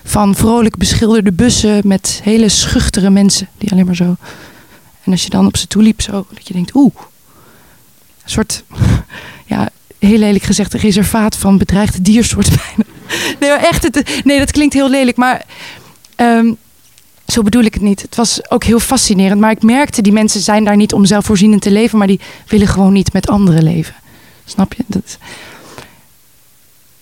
van 0.04 0.36
vrolijk 0.36 0.78
beschilderde 0.78 1.32
bussen 1.32 1.82
met 1.84 2.20
hele 2.24 2.50
schuchtere 2.50 3.10
mensen 3.10 3.48
die 3.58 3.72
alleen 3.72 3.86
maar 3.86 3.96
zo. 3.96 4.16
En 5.04 5.12
als 5.12 5.24
je 5.24 5.30
dan 5.30 5.46
op 5.46 5.58
ze 5.58 5.68
toe 5.68 5.84
liep, 5.84 6.02
zo 6.02 6.26
dat 6.34 6.48
je 6.48 6.54
denkt, 6.54 6.76
oeh, 6.76 6.96
een 8.24 8.30
soort, 8.30 8.64
ja, 9.46 9.70
heel 10.00 10.18
lelijk 10.18 10.44
gezegd, 10.44 10.74
een 10.74 10.80
reservaat 10.80 11.36
van 11.36 11.58
bedreigde 11.58 12.02
diersoort 12.02 12.50
bijna. 12.60 12.90
Nee, 13.40 13.50
maar 13.50 13.64
echt, 13.64 13.84
het, 13.84 14.22
nee, 14.24 14.40
dat 14.40 14.52
klinkt 14.52 14.74
heel 14.74 14.90
lelijk, 14.90 15.18
maar 15.18 15.46
um, 16.16 16.58
zo 17.28 17.42
bedoel 17.42 17.64
ik 17.64 17.74
het 17.74 17.84
niet. 17.84 18.02
Het 18.02 18.16
was 18.16 18.52
ook 18.52 18.64
heel 18.64 18.80
fascinerend, 18.80 19.40
maar 19.40 19.52
ik 19.52 19.62
merkte, 19.62 20.02
die 20.02 20.14
mensen 20.14 20.42
zijn 20.42 20.64
daar 20.64 20.76
niet 20.76 20.94
om 20.94 21.06
zelfvoorzienend 21.06 21.62
te 21.62 21.72
leven, 21.72 21.98
maar 21.98 22.08
die 22.08 22.20
willen 22.48 22.68
gewoon 22.68 22.94
niet 22.94 23.14
met 23.14 23.28
anderen 23.28 23.64
leven. 23.64 23.96
Snap 24.46 24.74
je? 24.74 24.84
Dat, 24.88 25.18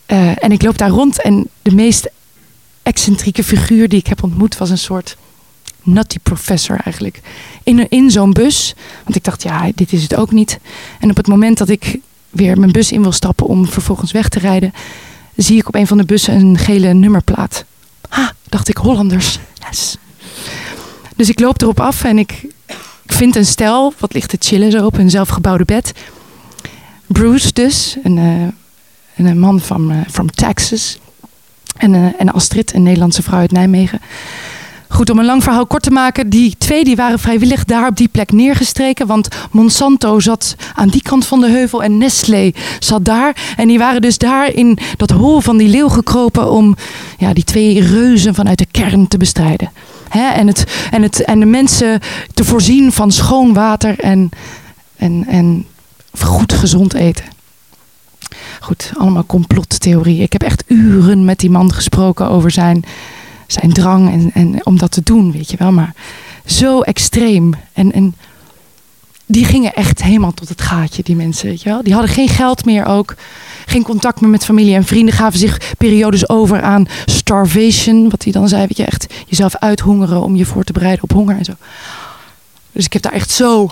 uh, 0.07 0.43
en 0.43 0.51
ik 0.51 0.61
loop 0.61 0.77
daar 0.77 0.89
rond 0.89 1.21
en 1.21 1.49
de 1.61 1.75
meest 1.75 2.09
excentrieke 2.89 3.43
figuur 3.43 3.89
die 3.89 3.99
ik 3.99 4.07
heb 4.07 4.23
ontmoet 4.23 4.57
was 4.57 4.69
een 4.69 4.77
soort 4.77 5.17
nutty 5.83 6.19
professor 6.19 6.79
eigenlijk. 6.83 7.21
In, 7.63 7.89
in 7.89 8.11
zo'n 8.11 8.33
bus. 8.33 8.73
Want 9.03 9.15
ik 9.15 9.23
dacht, 9.23 9.43
ja, 9.43 9.71
dit 9.75 9.93
is 9.93 10.03
het 10.03 10.15
ook 10.15 10.31
niet. 10.31 10.59
En 10.99 11.09
op 11.09 11.17
het 11.17 11.27
moment 11.27 11.57
dat 11.57 11.69
ik 11.69 11.99
weer 12.29 12.59
mijn 12.59 12.71
bus 12.71 12.91
in 12.91 13.01
wil 13.01 13.11
stappen 13.11 13.45
om 13.45 13.67
vervolgens 13.67 14.11
weg 14.11 14.29
te 14.29 14.39
rijden, 14.39 14.73
zie 15.35 15.57
ik 15.57 15.67
op 15.67 15.75
een 15.75 15.87
van 15.87 15.97
de 15.97 16.05
bussen 16.05 16.35
een 16.35 16.57
gele 16.57 16.93
nummerplaat. 16.93 17.65
Ha, 18.09 18.33
dacht 18.49 18.69
ik, 18.69 18.77
Hollanders. 18.77 19.39
Yes. 19.69 19.97
Dus 21.15 21.29
ik 21.29 21.39
loop 21.39 21.61
erop 21.61 21.79
af 21.79 22.03
en 22.03 22.17
ik, 22.17 22.45
vind 23.05 23.35
een 23.35 23.45
stel, 23.45 23.93
wat 23.97 24.13
ligt 24.13 24.29
te 24.29 24.37
chillen 24.39 24.71
zo 24.71 24.85
op 24.85 24.97
een 24.97 25.09
zelfgebouwde 25.09 25.65
bed. 25.65 25.91
Bruce 27.07 27.53
dus, 27.53 27.97
een, 28.03 28.17
uh, 28.17 29.27
een 29.27 29.39
man 29.39 29.59
van 29.59 29.91
uh, 29.91 29.97
from 30.09 30.31
Texas. 30.31 30.99
En, 31.79 31.93
uh, 31.93 32.07
en 32.17 32.31
Astrid, 32.31 32.73
een 32.73 32.83
Nederlandse 32.83 33.23
vrouw 33.23 33.39
uit 33.39 33.51
Nijmegen. 33.51 33.99
Goed, 34.87 35.09
om 35.09 35.19
een 35.19 35.25
lang 35.25 35.43
verhaal 35.43 35.65
kort 35.65 35.83
te 35.83 35.91
maken. 35.91 36.29
Die 36.29 36.55
twee 36.57 36.83
die 36.83 36.95
waren 36.95 37.19
vrijwillig 37.19 37.63
daar 37.63 37.87
op 37.87 37.97
die 37.97 38.07
plek 38.07 38.31
neergestreken. 38.31 39.07
Want 39.07 39.27
Monsanto 39.51 40.19
zat 40.19 40.55
aan 40.73 40.87
die 40.87 41.01
kant 41.01 41.25
van 41.25 41.41
de 41.41 41.49
heuvel 41.49 41.83
en 41.83 41.97
Nestlé 41.97 42.51
zat 42.79 43.05
daar. 43.05 43.53
En 43.57 43.67
die 43.67 43.77
waren 43.77 44.01
dus 44.01 44.17
daar 44.17 44.53
in 44.53 44.77
dat 44.97 45.09
hol 45.09 45.39
van 45.39 45.57
die 45.57 45.67
leeuw 45.67 45.89
gekropen 45.89 46.51
om 46.51 46.75
ja, 47.17 47.33
die 47.33 47.43
twee 47.43 47.81
reuzen 47.81 48.35
vanuit 48.35 48.57
de 48.57 48.67
kern 48.71 49.07
te 49.07 49.17
bestrijden. 49.17 49.71
Hè? 50.09 50.29
En, 50.29 50.47
het, 50.47 50.63
en, 50.91 51.01
het, 51.01 51.23
en 51.23 51.39
de 51.39 51.45
mensen 51.45 51.99
te 52.33 52.43
voorzien 52.43 52.91
van 52.91 53.11
schoon 53.11 53.53
water 53.53 53.99
en, 53.99 54.29
en, 54.95 55.25
en 55.27 55.65
goed 56.19 56.53
gezond 56.53 56.93
eten. 56.93 57.25
Goed, 58.69 58.91
allemaal 58.97 59.25
complottheorie. 59.25 60.21
Ik 60.21 60.33
heb 60.33 60.43
echt 60.43 60.63
uren 60.67 61.25
met 61.25 61.39
die 61.39 61.49
man 61.49 61.73
gesproken 61.73 62.29
over 62.29 62.51
zijn, 62.51 62.83
zijn 63.47 63.73
drang 63.73 64.11
en, 64.11 64.31
en 64.33 64.65
om 64.65 64.77
dat 64.77 64.91
te 64.91 65.01
doen, 65.03 65.31
weet 65.31 65.51
je 65.51 65.57
wel. 65.57 65.71
Maar 65.71 65.93
zo 66.45 66.81
extreem. 66.81 67.53
En, 67.73 67.91
en 67.91 68.15
die 69.25 69.45
gingen 69.45 69.73
echt 69.73 70.03
helemaal 70.03 70.33
tot 70.33 70.49
het 70.49 70.61
gaatje, 70.61 71.03
die 71.03 71.15
mensen, 71.15 71.47
weet 71.47 71.61
je 71.61 71.69
wel. 71.69 71.83
Die 71.83 71.93
hadden 71.93 72.11
geen 72.11 72.27
geld 72.27 72.65
meer 72.65 72.85
ook. 72.85 73.15
Geen 73.65 73.83
contact 73.83 74.21
meer 74.21 74.29
met 74.29 74.45
familie 74.45 74.75
en 74.75 74.85
vrienden. 74.85 75.13
Gaven 75.13 75.39
zich 75.39 75.73
periodes 75.77 76.29
over 76.29 76.61
aan 76.61 76.87
starvation. 77.05 78.09
Wat 78.09 78.23
hij 78.23 78.31
dan 78.31 78.47
zei, 78.47 78.61
weet 78.61 78.77
je, 78.77 78.85
echt 78.85 79.13
jezelf 79.27 79.55
uithongeren 79.55 80.21
om 80.21 80.35
je 80.35 80.45
voor 80.45 80.63
te 80.63 80.73
bereiden 80.73 81.03
op 81.03 81.11
honger 81.11 81.37
en 81.37 81.45
zo. 81.45 81.53
Dus 82.71 82.85
ik 82.85 82.93
heb 82.93 83.01
daar 83.01 83.13
echt 83.13 83.31
zo 83.31 83.71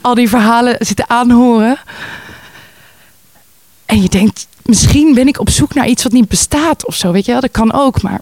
al 0.00 0.14
die 0.14 0.28
verhalen 0.28 0.76
zitten 0.78 1.10
aanhoren. 1.10 1.78
En 3.86 4.02
je 4.02 4.08
denkt, 4.08 4.46
misschien 4.62 5.14
ben 5.14 5.28
ik 5.28 5.40
op 5.40 5.50
zoek 5.50 5.74
naar 5.74 5.88
iets 5.88 6.02
wat 6.02 6.12
niet 6.12 6.28
bestaat 6.28 6.86
of 6.86 6.94
zo. 6.94 7.12
Weet 7.12 7.24
je 7.24 7.32
wel, 7.32 7.40
dat 7.40 7.50
kan 7.50 7.72
ook. 7.72 8.02
Maar... 8.02 8.20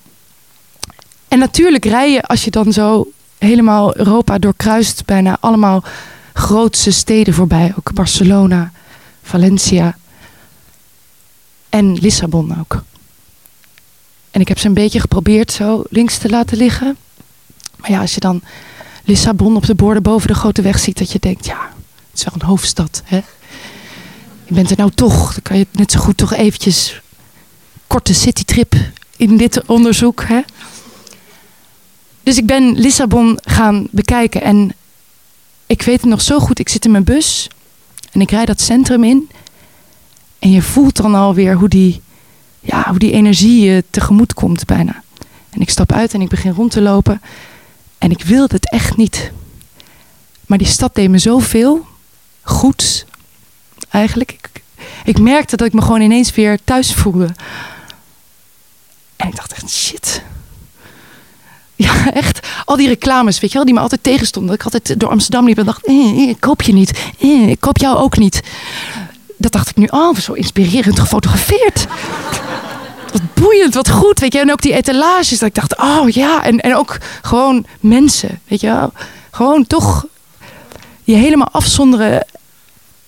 En 1.28 1.38
natuurlijk 1.38 1.84
rij 1.84 2.12
je 2.12 2.22
als 2.22 2.44
je 2.44 2.50
dan 2.50 2.72
zo 2.72 3.12
helemaal 3.38 3.96
Europa 3.96 4.38
doorkruist, 4.38 5.04
bijna 5.04 5.36
allemaal 5.40 5.84
grootste 6.32 6.90
steden 6.90 7.34
voorbij. 7.34 7.72
Ook 7.78 7.92
Barcelona, 7.92 8.72
Valencia 9.22 9.96
en 11.68 11.92
Lissabon 11.92 12.60
ook. 12.60 12.82
En 14.30 14.40
ik 14.40 14.48
heb 14.48 14.58
ze 14.58 14.66
een 14.66 14.74
beetje 14.74 15.00
geprobeerd 15.00 15.52
zo 15.52 15.84
links 15.90 16.18
te 16.18 16.28
laten 16.28 16.56
liggen. 16.56 16.96
Maar 17.76 17.90
ja, 17.90 18.00
als 18.00 18.14
je 18.14 18.20
dan 18.20 18.42
Lissabon 19.04 19.56
op 19.56 19.66
de 19.66 19.74
borden 19.74 20.02
boven 20.02 20.28
de 20.28 20.34
grote 20.34 20.62
weg 20.62 20.78
ziet, 20.78 20.98
dat 20.98 21.12
je 21.12 21.18
denkt, 21.18 21.46
ja, 21.46 21.70
het 22.10 22.18
is 22.18 22.24
wel 22.24 22.34
een 22.34 22.46
hoofdstad. 22.46 23.02
Hè? 23.04 23.20
Je 24.44 24.54
bent 24.54 24.70
er 24.70 24.76
nou 24.76 24.90
toch, 24.90 25.32
dan 25.32 25.42
kan 25.42 25.58
je 25.58 25.66
net 25.70 25.92
zo 25.92 26.00
goed 26.00 26.16
toch 26.16 26.32
eventjes 26.32 27.00
korte 27.86 28.14
citytrip 28.14 28.74
in 29.16 29.36
dit 29.36 29.66
onderzoek. 29.66 30.24
Hè? 30.24 30.40
Dus 32.22 32.36
ik 32.36 32.46
ben 32.46 32.78
Lissabon 32.78 33.38
gaan 33.42 33.86
bekijken 33.90 34.42
en 34.42 34.74
ik 35.66 35.82
weet 35.82 36.00
het 36.00 36.10
nog 36.10 36.22
zo 36.22 36.38
goed. 36.38 36.58
Ik 36.58 36.68
zit 36.68 36.84
in 36.84 36.90
mijn 36.90 37.04
bus 37.04 37.48
en 38.12 38.20
ik 38.20 38.30
rijd 38.30 38.46
dat 38.46 38.60
centrum 38.60 39.04
in. 39.04 39.30
En 40.38 40.50
je 40.50 40.62
voelt 40.62 40.96
dan 40.96 41.14
alweer 41.14 41.54
hoe 41.54 41.68
die, 41.68 42.02
ja, 42.60 42.84
hoe 42.88 42.98
die 42.98 43.12
energie 43.12 43.64
je 43.64 43.84
tegemoet 43.90 44.34
komt 44.34 44.66
bijna. 44.66 45.02
En 45.50 45.60
ik 45.60 45.70
stap 45.70 45.92
uit 45.92 46.14
en 46.14 46.20
ik 46.20 46.28
begin 46.28 46.52
rond 46.52 46.70
te 46.70 46.80
lopen. 46.80 47.20
En 47.98 48.10
ik 48.10 48.22
wilde 48.22 48.54
het 48.54 48.70
echt 48.70 48.96
niet. 48.96 49.32
Maar 50.46 50.58
die 50.58 50.66
stad 50.66 50.94
deed 50.94 51.10
me 51.10 51.18
zoveel 51.18 51.86
goeds. 52.42 53.04
Eigenlijk. 53.94 54.32
Ik, 54.32 54.62
ik 55.04 55.18
merkte 55.18 55.56
dat 55.56 55.66
ik 55.66 55.72
me 55.72 55.82
gewoon 55.82 56.00
ineens 56.00 56.34
weer 56.34 56.58
thuis 56.64 56.94
voelde. 56.94 57.28
En 59.16 59.28
ik 59.28 59.36
dacht 59.36 59.52
echt, 59.52 59.70
shit. 59.70 60.22
Ja, 61.76 62.12
echt. 62.12 62.46
Al 62.64 62.76
die 62.76 62.88
reclames, 62.88 63.40
weet 63.40 63.50
je 63.50 63.56
wel, 63.56 63.66
die 63.66 63.74
me 63.74 63.80
altijd 63.80 64.02
tegenstonden. 64.02 64.50
Dat 64.50 64.66
ik 64.66 64.72
altijd 64.72 65.00
door 65.00 65.10
Amsterdam 65.10 65.46
liep 65.46 65.58
en 65.58 65.64
dacht, 65.64 65.86
eh, 65.86 65.94
eh, 65.94 66.28
ik 66.28 66.40
koop 66.40 66.62
je 66.62 66.72
niet. 66.72 67.12
Eh, 67.20 67.48
ik 67.48 67.60
koop 67.60 67.78
jou 67.78 67.96
ook 67.96 68.16
niet. 68.16 68.42
Dat 69.36 69.52
dacht 69.52 69.68
ik 69.68 69.76
nu, 69.76 69.86
oh, 69.90 70.16
zo 70.16 70.32
inspirerend 70.32 71.00
gefotografeerd. 71.00 71.86
wat 73.12 73.34
boeiend, 73.34 73.74
wat 73.74 73.90
goed, 73.90 74.20
weet 74.20 74.32
je. 74.32 74.38
En 74.40 74.52
ook 74.52 74.62
die 74.62 74.74
etalages, 74.74 75.38
dat 75.38 75.48
ik 75.48 75.54
dacht, 75.54 75.76
oh 75.76 76.08
ja. 76.08 76.44
En, 76.44 76.60
en 76.60 76.76
ook 76.76 76.98
gewoon 77.22 77.66
mensen, 77.80 78.40
weet 78.48 78.60
je 78.60 78.66
wel. 78.66 78.92
Gewoon 79.30 79.66
toch 79.66 80.06
je 81.04 81.14
helemaal 81.14 81.48
afzonderen 81.50 82.26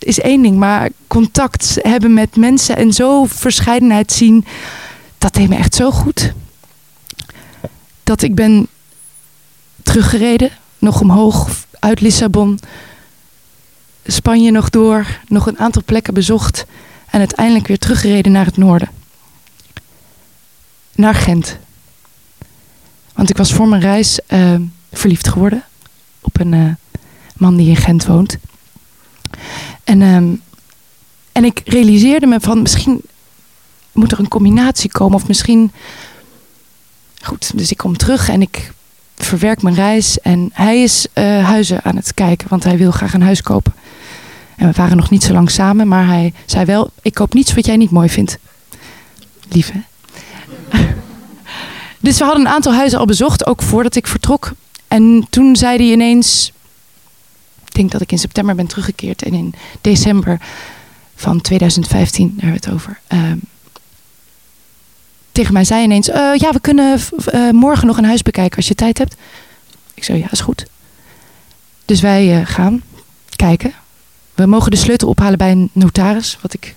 is 0.06 0.20
één 0.20 0.42
ding. 0.42 0.56
Maar 0.56 0.90
contact 1.06 1.78
hebben 1.82 2.14
met 2.14 2.36
mensen 2.36 2.76
en 2.76 2.92
zo 2.92 3.24
verscheidenheid 3.24 4.12
zien, 4.12 4.44
dat 5.18 5.34
deed 5.34 5.48
me 5.48 5.56
echt 5.56 5.74
zo 5.74 5.90
goed. 5.90 6.32
Dat 8.02 8.22
ik 8.22 8.34
ben 8.34 8.66
teruggereden, 9.82 10.50
nog 10.78 11.00
omhoog 11.00 11.66
uit 11.78 12.00
Lissabon. 12.00 12.58
Spanje 14.06 14.50
nog 14.50 14.70
door, 14.70 15.06
nog 15.28 15.46
een 15.46 15.58
aantal 15.58 15.82
plekken 15.84 16.14
bezocht. 16.14 16.64
En 17.10 17.18
uiteindelijk 17.18 17.66
weer 17.66 17.78
teruggereden 17.78 18.32
naar 18.32 18.44
het 18.44 18.56
noorden. 18.56 18.88
Naar 20.94 21.14
Gent. 21.14 21.58
Want 23.14 23.30
ik 23.30 23.36
was 23.36 23.52
voor 23.52 23.68
mijn 23.68 23.82
reis 23.82 24.20
uh, 24.28 24.54
verliefd 24.92 25.28
geworden 25.28 25.64
op 26.20 26.40
een 26.40 26.52
uh, 26.52 26.72
man 27.36 27.56
die 27.56 27.68
in 27.68 27.76
Gent 27.76 28.06
woont. 28.06 28.38
En, 29.86 30.02
um, 30.02 30.42
en 31.32 31.44
ik 31.44 31.62
realiseerde 31.64 32.26
me 32.26 32.40
van 32.40 32.62
misschien 32.62 33.00
moet 33.92 34.12
er 34.12 34.18
een 34.18 34.28
combinatie 34.28 34.90
komen. 34.90 35.16
Of 35.16 35.28
misschien. 35.28 35.72
Goed, 37.22 37.58
dus 37.58 37.70
ik 37.70 37.76
kom 37.76 37.96
terug 37.96 38.28
en 38.28 38.42
ik 38.42 38.72
verwerk 39.16 39.62
mijn 39.62 39.74
reis. 39.74 40.20
En 40.20 40.50
hij 40.52 40.82
is 40.82 41.06
uh, 41.14 41.44
huizen 41.44 41.84
aan 41.84 41.96
het 41.96 42.14
kijken, 42.14 42.48
want 42.48 42.64
hij 42.64 42.76
wil 42.76 42.90
graag 42.90 43.14
een 43.14 43.22
huis 43.22 43.42
kopen. 43.42 43.74
En 44.56 44.66
we 44.66 44.72
waren 44.76 44.96
nog 44.96 45.10
niet 45.10 45.22
zo 45.22 45.32
lang 45.32 45.50
samen, 45.50 45.88
maar 45.88 46.06
hij 46.06 46.32
zei 46.46 46.64
wel: 46.64 46.90
Ik 47.02 47.14
koop 47.14 47.34
niets 47.34 47.54
wat 47.54 47.66
jij 47.66 47.76
niet 47.76 47.90
mooi 47.90 48.08
vindt. 48.08 48.38
Lief, 49.48 49.72
hè? 49.72 49.80
dus 52.00 52.18
we 52.18 52.24
hadden 52.24 52.46
een 52.46 52.52
aantal 52.52 52.74
huizen 52.74 52.98
al 52.98 53.06
bezocht, 53.06 53.46
ook 53.46 53.62
voordat 53.62 53.96
ik 53.96 54.06
vertrok. 54.06 54.52
En 54.88 55.26
toen 55.30 55.56
zei 55.56 55.76
hij 55.76 55.86
ineens: 55.86 56.52
denk 57.76 57.90
dat 57.90 58.00
ik 58.00 58.12
in 58.12 58.18
september 58.18 58.54
ben 58.54 58.66
teruggekeerd. 58.66 59.22
En 59.22 59.34
in 59.34 59.54
december 59.80 60.40
van 61.14 61.40
2015, 61.40 62.26
daar 62.36 62.44
hebben 62.44 62.60
we 62.60 62.66
het 62.66 62.74
over. 62.74 63.00
Uh, 63.12 63.32
tegen 65.32 65.52
mij 65.52 65.64
zei 65.64 65.82
ineens: 65.82 66.08
uh, 66.08 66.34
Ja, 66.34 66.52
we 66.52 66.60
kunnen 66.60 67.00
uh, 67.34 67.50
morgen 67.50 67.86
nog 67.86 67.96
een 67.98 68.04
huis 68.04 68.22
bekijken 68.22 68.56
als 68.56 68.68
je 68.68 68.74
tijd 68.74 68.98
hebt. 68.98 69.16
Ik 69.94 70.04
zei: 70.04 70.18
Ja, 70.18 70.30
is 70.30 70.40
goed. 70.40 70.66
Dus 71.84 72.00
wij 72.00 72.40
uh, 72.40 72.46
gaan 72.46 72.82
kijken. 73.36 73.72
We 74.34 74.46
mogen 74.46 74.70
de 74.70 74.76
sleutel 74.76 75.08
ophalen 75.08 75.38
bij 75.38 75.50
een 75.50 75.70
notaris. 75.72 76.38
Wat 76.40 76.54
ik, 76.54 76.74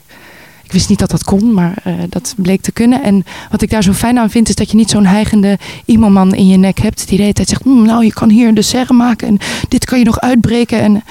ik 0.70 0.76
wist 0.76 0.90
niet 0.90 1.00
dat 1.00 1.10
dat 1.10 1.24
kon, 1.24 1.54
maar 1.54 1.84
uh, 1.88 1.94
dat 2.10 2.34
bleek 2.38 2.62
te 2.62 2.72
kunnen. 2.72 3.04
En 3.04 3.26
wat 3.52 3.62
ik 3.62 3.70
daar 3.70 3.84
zo 3.84 3.94
fijn 3.94 4.20
aan 4.20 4.30
vind, 4.30 4.50
is 4.50 4.56
dat 4.56 4.72
je 4.72 4.78
niet 4.78 4.90
zo'n 4.90 5.06
heigende 5.06 5.60
iemand 5.86 6.34
in 6.34 6.48
je 6.48 6.58
nek 6.58 6.80
hebt. 6.80 7.08
Die 7.08 7.16
de 7.18 7.22
hele 7.22 7.34
tijd 7.34 7.50
zegt, 7.50 7.66
mmm, 7.66 7.86
nou 7.86 8.04
je 8.04 8.14
kan 8.14 8.30
hier 8.30 8.48
een 8.48 8.64
serre 8.64 8.94
maken 8.94 9.28
en 9.28 9.38
dit 9.68 9.86
kan 9.86 10.00
je 10.00 10.06
nog 10.06 10.20
uitbreken. 10.20 10.80
En, 10.80 11.04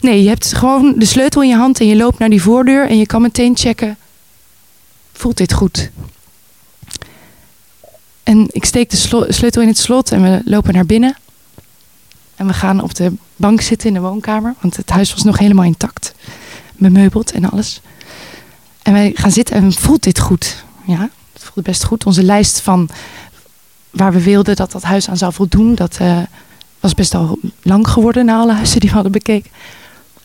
nee, 0.00 0.22
je 0.22 0.28
hebt 0.28 0.54
gewoon 0.54 0.94
de 0.96 1.04
sleutel 1.04 1.42
in 1.42 1.48
je 1.48 1.54
hand 1.54 1.80
en 1.80 1.86
je 1.86 1.96
loopt 1.96 2.18
naar 2.18 2.28
die 2.28 2.42
voordeur. 2.42 2.88
En 2.88 2.98
je 2.98 3.06
kan 3.06 3.22
meteen 3.22 3.56
checken, 3.56 3.96
voelt 5.12 5.36
dit 5.36 5.52
goed? 5.52 5.90
En 8.22 8.46
ik 8.50 8.64
steek 8.64 8.90
de 8.90 8.96
sleutel 9.28 9.62
in 9.62 9.68
het 9.68 9.78
slot 9.78 10.12
en 10.12 10.22
we 10.22 10.40
lopen 10.44 10.74
naar 10.74 10.86
binnen. 10.86 11.16
En 12.36 12.46
we 12.46 12.52
gaan 12.52 12.82
op 12.82 12.94
de 12.94 13.12
bank 13.36 13.60
zitten 13.60 13.88
in 13.88 13.94
de 13.94 14.00
woonkamer. 14.00 14.54
Want 14.60 14.76
het 14.76 14.90
huis 14.90 15.12
was 15.12 15.22
nog 15.22 15.38
helemaal 15.38 15.64
intact. 15.64 16.14
Bemeubeld 16.76 17.32
en 17.32 17.50
alles. 17.50 17.80
En 18.88 18.94
wij 18.94 19.12
gaan 19.14 19.30
zitten 19.30 19.56
en 19.56 19.72
voelt 19.72 20.02
dit 20.02 20.18
goed. 20.18 20.64
Ja, 20.84 21.08
het 21.32 21.42
voelde 21.42 21.62
best 21.62 21.84
goed. 21.84 22.06
Onze 22.06 22.22
lijst 22.22 22.60
van 22.60 22.88
waar 23.90 24.12
we 24.12 24.22
wilden 24.22 24.56
dat 24.56 24.72
dat 24.72 24.82
huis 24.82 25.08
aan 25.08 25.16
zou 25.16 25.32
voldoen. 25.32 25.74
Dat 25.74 25.98
uh, 26.02 26.18
was 26.80 26.94
best 26.94 27.14
al 27.14 27.38
lang 27.62 27.88
geworden 27.88 28.24
na 28.24 28.38
alle 28.38 28.52
huizen 28.52 28.80
die 28.80 28.88
we 28.88 28.94
hadden 28.94 29.12
bekeken. 29.12 29.50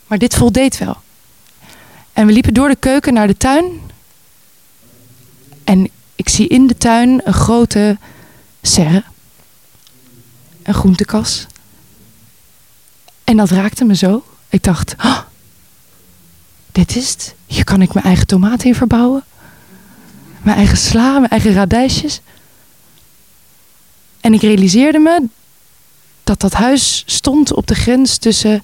Maar 0.08 0.17
dit 0.17 0.36
voldeed 0.36 0.77
wel. 0.77 0.98
En 2.13 2.25
we 2.25 2.32
liepen 2.32 2.53
door 2.53 2.67
de 2.67 2.75
keuken 2.75 3.13
naar 3.13 3.27
de 3.27 3.38
tuin. 3.38 3.65
En 5.63 5.89
ik 6.15 6.30
zie 6.30 6.47
in 6.47 6.67
de 6.67 6.78
tuin 6.78 7.21
een 7.23 7.34
grote 7.34 7.97
serre. 8.62 9.04
Een 10.63 10.73
groentekas. 10.73 11.47
En 13.23 13.38
dat 13.38 13.49
raakte 13.49 13.86
me 13.86 13.95
zo. 13.95 14.23
Ik 14.49 14.63
dacht, 14.63 14.95
oh, 14.97 15.19
dit 16.73 16.95
is 16.95 17.09
het. 17.09 17.36
Hier 17.45 17.63
kan 17.63 17.81
ik 17.81 17.93
mijn 17.93 18.05
eigen 18.05 18.27
tomaten 18.27 18.67
in 18.67 18.75
verbouwen. 18.75 19.23
Mijn 20.41 20.57
eigen 20.57 20.77
sla, 20.77 21.19
mijn 21.19 21.31
eigen 21.31 21.53
radijsjes. 21.53 22.21
En 24.21 24.33
ik 24.33 24.41
realiseerde 24.41 24.99
me 24.99 25.25
dat 26.23 26.39
dat 26.39 26.53
huis 26.53 27.03
stond 27.05 27.53
op 27.53 27.67
de 27.67 27.75
grens 27.75 28.17
tussen 28.17 28.63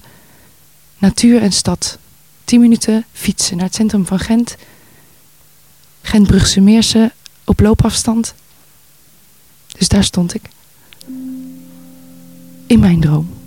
natuur 0.98 1.42
en 1.42 1.52
stad. 1.52 1.98
Tien 2.44 2.60
minuten 2.60 3.04
fietsen 3.12 3.56
naar 3.56 3.66
het 3.66 3.74
centrum 3.74 4.06
van 4.06 4.18
Gent. 4.18 4.56
Gent-Brugse 6.02 6.60
Meersen 6.60 7.12
op 7.44 7.60
loopafstand. 7.60 8.34
Dus 9.78 9.88
daar 9.88 10.04
stond 10.04 10.34
ik. 10.34 10.42
In 12.66 12.80
mijn 12.80 13.00
droom. 13.00 13.39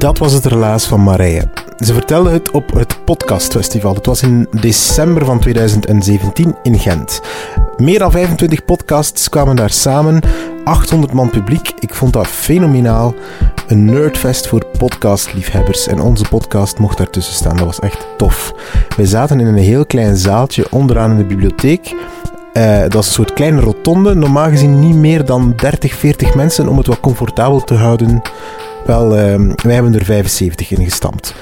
Dat 0.00 0.18
was 0.18 0.32
het 0.32 0.44
relaas 0.44 0.86
van 0.86 1.02
Marije. 1.02 1.48
Ze 1.78 1.94
vertelde 1.94 2.30
het 2.30 2.50
op 2.50 2.72
het 2.72 3.04
podcastfestival. 3.04 3.94
Het 3.94 4.06
was 4.06 4.22
in 4.22 4.46
december 4.60 5.24
van 5.24 5.40
2017 5.40 6.56
in 6.62 6.78
Gent. 6.78 7.20
Meer 7.76 7.98
dan 7.98 8.10
25 8.10 8.64
podcasts 8.64 9.28
kwamen 9.28 9.56
daar 9.56 9.70
samen. 9.70 10.20
800 10.64 11.12
man 11.12 11.30
publiek. 11.30 11.72
Ik 11.78 11.94
vond 11.94 12.12
dat 12.12 12.26
fenomenaal. 12.26 13.14
Een 13.66 13.84
nerdfest 13.84 14.48
voor 14.48 14.66
podcastliefhebbers. 14.78 15.86
En 15.86 16.00
onze 16.00 16.24
podcast 16.28 16.78
mocht 16.78 16.98
daartussen 16.98 17.34
staan. 17.34 17.56
Dat 17.56 17.66
was 17.66 17.80
echt 17.80 18.06
tof. 18.16 18.54
We 18.96 19.06
zaten 19.06 19.40
in 19.40 19.46
een 19.46 19.56
heel 19.56 19.86
klein 19.86 20.16
zaaltje 20.16 20.66
onderaan 20.70 21.10
in 21.10 21.16
de 21.16 21.24
bibliotheek. 21.24 21.94
Uh, 22.52 22.80
dat 22.80 22.94
is 22.94 23.06
een 23.06 23.12
soort 23.12 23.32
kleine 23.32 23.60
rotonde. 23.60 24.14
Normaal 24.14 24.48
gezien 24.48 24.78
niet 24.78 24.96
meer 24.96 25.24
dan 25.24 25.52
30, 25.56 25.94
40 25.94 26.34
mensen 26.34 26.68
om 26.68 26.76
het 26.76 26.86
wat 26.86 27.00
comfortabel 27.00 27.64
te 27.64 27.74
houden. 27.74 28.22
Wel, 28.86 29.18
uh, 29.18 29.52
wij 29.62 29.74
hebben 29.74 29.94
er 29.94 30.04
75 30.04 30.70
in 30.70 30.84
gestampt. 30.84 31.34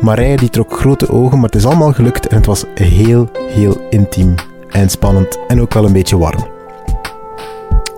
Marije 0.00 0.36
die 0.36 0.50
trok 0.50 0.78
grote 0.78 1.08
ogen, 1.08 1.36
maar 1.36 1.46
het 1.46 1.54
is 1.54 1.64
allemaal 1.64 1.92
gelukt 1.92 2.26
en 2.26 2.36
het 2.36 2.46
was 2.46 2.64
heel, 2.74 3.28
heel 3.48 3.86
intiem 3.90 4.34
en 4.68 4.90
spannend 4.90 5.38
en 5.48 5.60
ook 5.60 5.74
wel 5.74 5.84
een 5.84 5.92
beetje 5.92 6.18
warm. 6.18 6.50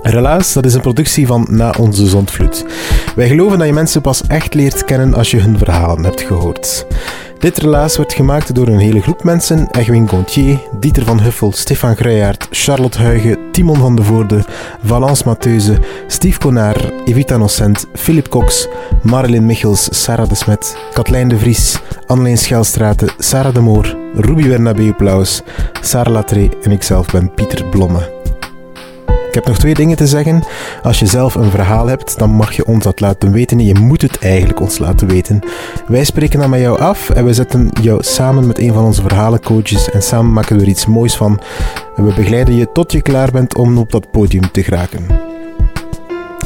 Relaas, 0.03 0.53
dat 0.53 0.65
is 0.65 0.75
een 0.75 0.81
productie 0.81 1.27
van 1.27 1.47
Na 1.51 1.75
Onze 1.79 2.07
Zondvloed. 2.07 2.65
Wij 3.17 3.29
geloven 3.29 3.59
dat 3.59 3.67
je 3.67 3.73
mensen 3.73 4.01
pas 4.01 4.27
echt 4.27 4.55
leert 4.55 4.85
kennen 4.85 5.15
als 5.15 5.31
je 5.31 5.41
hun 5.41 5.59
verhalen 5.59 6.05
hebt 6.05 6.21
gehoord. 6.21 6.87
Dit 7.39 7.59
relaas 7.59 7.97
werd 7.97 8.13
gemaakt 8.13 8.55
door 8.55 8.67
een 8.67 8.79
hele 8.79 9.01
groep 9.01 9.25
mensen. 9.25 9.69
Egwin 9.71 10.09
Gontier, 10.09 10.59
Dieter 10.81 11.05
van 11.05 11.21
Huffel, 11.21 11.53
Stefan 11.53 11.97
Gruijaert, 11.97 12.47
Charlotte 12.51 12.99
Huigen, 12.99 13.39
Timon 13.55 13.79
van 13.79 13.97
de 13.97 14.03
Voorde, 14.03 14.45
Valence 14.83 15.23
Matheuze, 15.27 15.79
Steve 16.07 16.39
Konar, 16.39 16.77
Evita 17.05 17.37
Nocent, 17.37 17.87
Philip 17.93 18.29
Cox, 18.29 18.69
Marilyn 19.03 19.47
Michels, 19.47 19.89
Sarah 19.91 20.29
de 20.29 20.35
Smet, 20.35 20.77
Katlijn 20.93 21.29
de 21.29 21.39
Vries, 21.39 21.79
Anneleen 22.07 22.39
Schelstraten, 22.39 23.09
Sarah 23.19 23.55
de 23.55 23.61
Moor, 23.61 23.97
Ruby 24.15 24.49
Bernabeu 24.49 24.93
Plaus, 24.93 25.43
Sarah 25.81 26.13
Latré 26.13 26.51
en 26.63 26.71
ikzelf 26.71 27.13
ben 27.13 27.35
Pieter 27.35 27.65
Blomme. 27.71 28.24
Ik 29.35 29.41
heb 29.41 29.49
nog 29.49 29.59
twee 29.59 29.75
dingen 29.75 29.97
te 29.97 30.07
zeggen. 30.07 30.43
Als 30.83 30.99
je 30.99 31.07
zelf 31.07 31.35
een 31.35 31.51
verhaal 31.51 31.87
hebt, 31.87 32.19
dan 32.19 32.31
mag 32.31 32.53
je 32.53 32.67
ons 32.67 32.85
dat 32.85 33.01
laten 33.01 33.33
weten. 33.33 33.59
Je 33.59 33.75
moet 33.75 34.03
het 34.03 34.19
eigenlijk 34.19 34.61
ons 34.61 34.79
laten 34.79 35.09
weten. 35.09 35.41
Wij 35.87 36.05
spreken 36.05 36.41
dan 36.41 36.51
met 36.51 36.61
jou 36.61 36.81
af 36.81 37.11
en 37.11 37.25
we 37.25 37.33
zetten 37.33 37.71
jou 37.83 38.03
samen 38.03 38.47
met 38.47 38.59
een 38.59 38.73
van 38.73 38.85
onze 38.85 39.03
verhalencoaches 39.03 39.91
en 39.91 40.03
samen 40.03 40.33
maken 40.33 40.57
we 40.57 40.63
er 40.63 40.69
iets 40.69 40.87
moois 40.87 41.17
van. 41.17 41.41
We 41.97 42.13
begeleiden 42.15 42.57
je 42.57 42.73
tot 42.73 42.93
je 42.93 43.03
klaar 43.03 43.31
bent 43.31 43.57
om 43.57 43.79
op 43.79 43.93
dat 43.93 44.11
podium 44.11 44.51
te 44.51 44.63
geraken. 44.63 45.07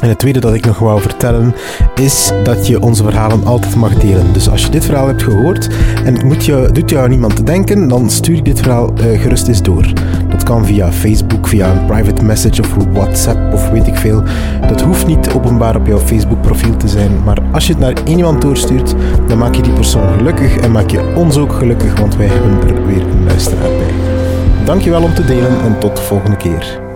En 0.00 0.08
het 0.08 0.18
tweede 0.18 0.40
dat 0.40 0.54
ik 0.54 0.64
nog 0.64 0.78
wou 0.78 1.00
vertellen 1.00 1.54
is 1.94 2.32
dat 2.44 2.66
je 2.66 2.82
onze 2.82 3.02
verhalen 3.02 3.44
altijd 3.44 3.74
mag 3.74 3.94
delen. 3.94 4.32
Dus 4.32 4.48
als 4.48 4.64
je 4.64 4.70
dit 4.70 4.84
verhaal 4.84 5.06
hebt 5.06 5.22
gehoord 5.22 5.68
en 6.04 6.14
het 6.14 6.24
moet 6.24 6.44
jou, 6.44 6.72
doet 6.72 6.90
jou 6.90 7.08
niemand 7.08 7.46
denken, 7.46 7.88
dan 7.88 8.10
stuur 8.10 8.36
je 8.36 8.42
dit 8.42 8.60
verhaal 8.60 8.92
uh, 9.00 9.20
gerust 9.20 9.48
eens 9.48 9.62
door. 9.62 9.92
Dat 10.28 10.42
kan 10.42 10.66
via 10.66 10.92
Facebook, 10.92 11.48
via 11.48 11.70
een 11.70 11.86
private 11.86 12.24
message 12.24 12.62
of 12.62 12.74
WhatsApp 12.92 13.52
of 13.52 13.70
weet 13.70 13.86
ik 13.86 13.96
veel. 13.96 14.22
Dat 14.68 14.80
hoeft 14.80 15.06
niet 15.06 15.30
openbaar 15.32 15.76
op 15.76 15.86
jouw 15.86 15.98
Facebook 15.98 16.40
profiel 16.40 16.76
te 16.76 16.88
zijn, 16.88 17.10
maar 17.24 17.38
als 17.52 17.66
je 17.66 17.72
het 17.72 17.80
naar 17.80 17.96
één 18.04 18.16
iemand 18.16 18.42
doorstuurt, 18.42 18.94
dan 19.26 19.38
maak 19.38 19.54
je 19.54 19.62
die 19.62 19.72
persoon 19.72 20.12
gelukkig 20.16 20.56
en 20.56 20.72
maak 20.72 20.90
je 20.90 21.12
ons 21.16 21.36
ook 21.36 21.52
gelukkig, 21.52 21.98
want 21.98 22.16
wij 22.16 22.26
hebben 22.26 22.68
er 22.68 22.86
weer 22.86 23.02
een 23.02 23.24
luisteraar 23.24 23.68
bij. 23.68 23.94
Dankjewel 24.64 25.02
om 25.02 25.14
te 25.14 25.24
delen 25.24 25.60
en 25.64 25.78
tot 25.78 25.96
de 25.96 26.02
volgende 26.02 26.36
keer. 26.36 26.87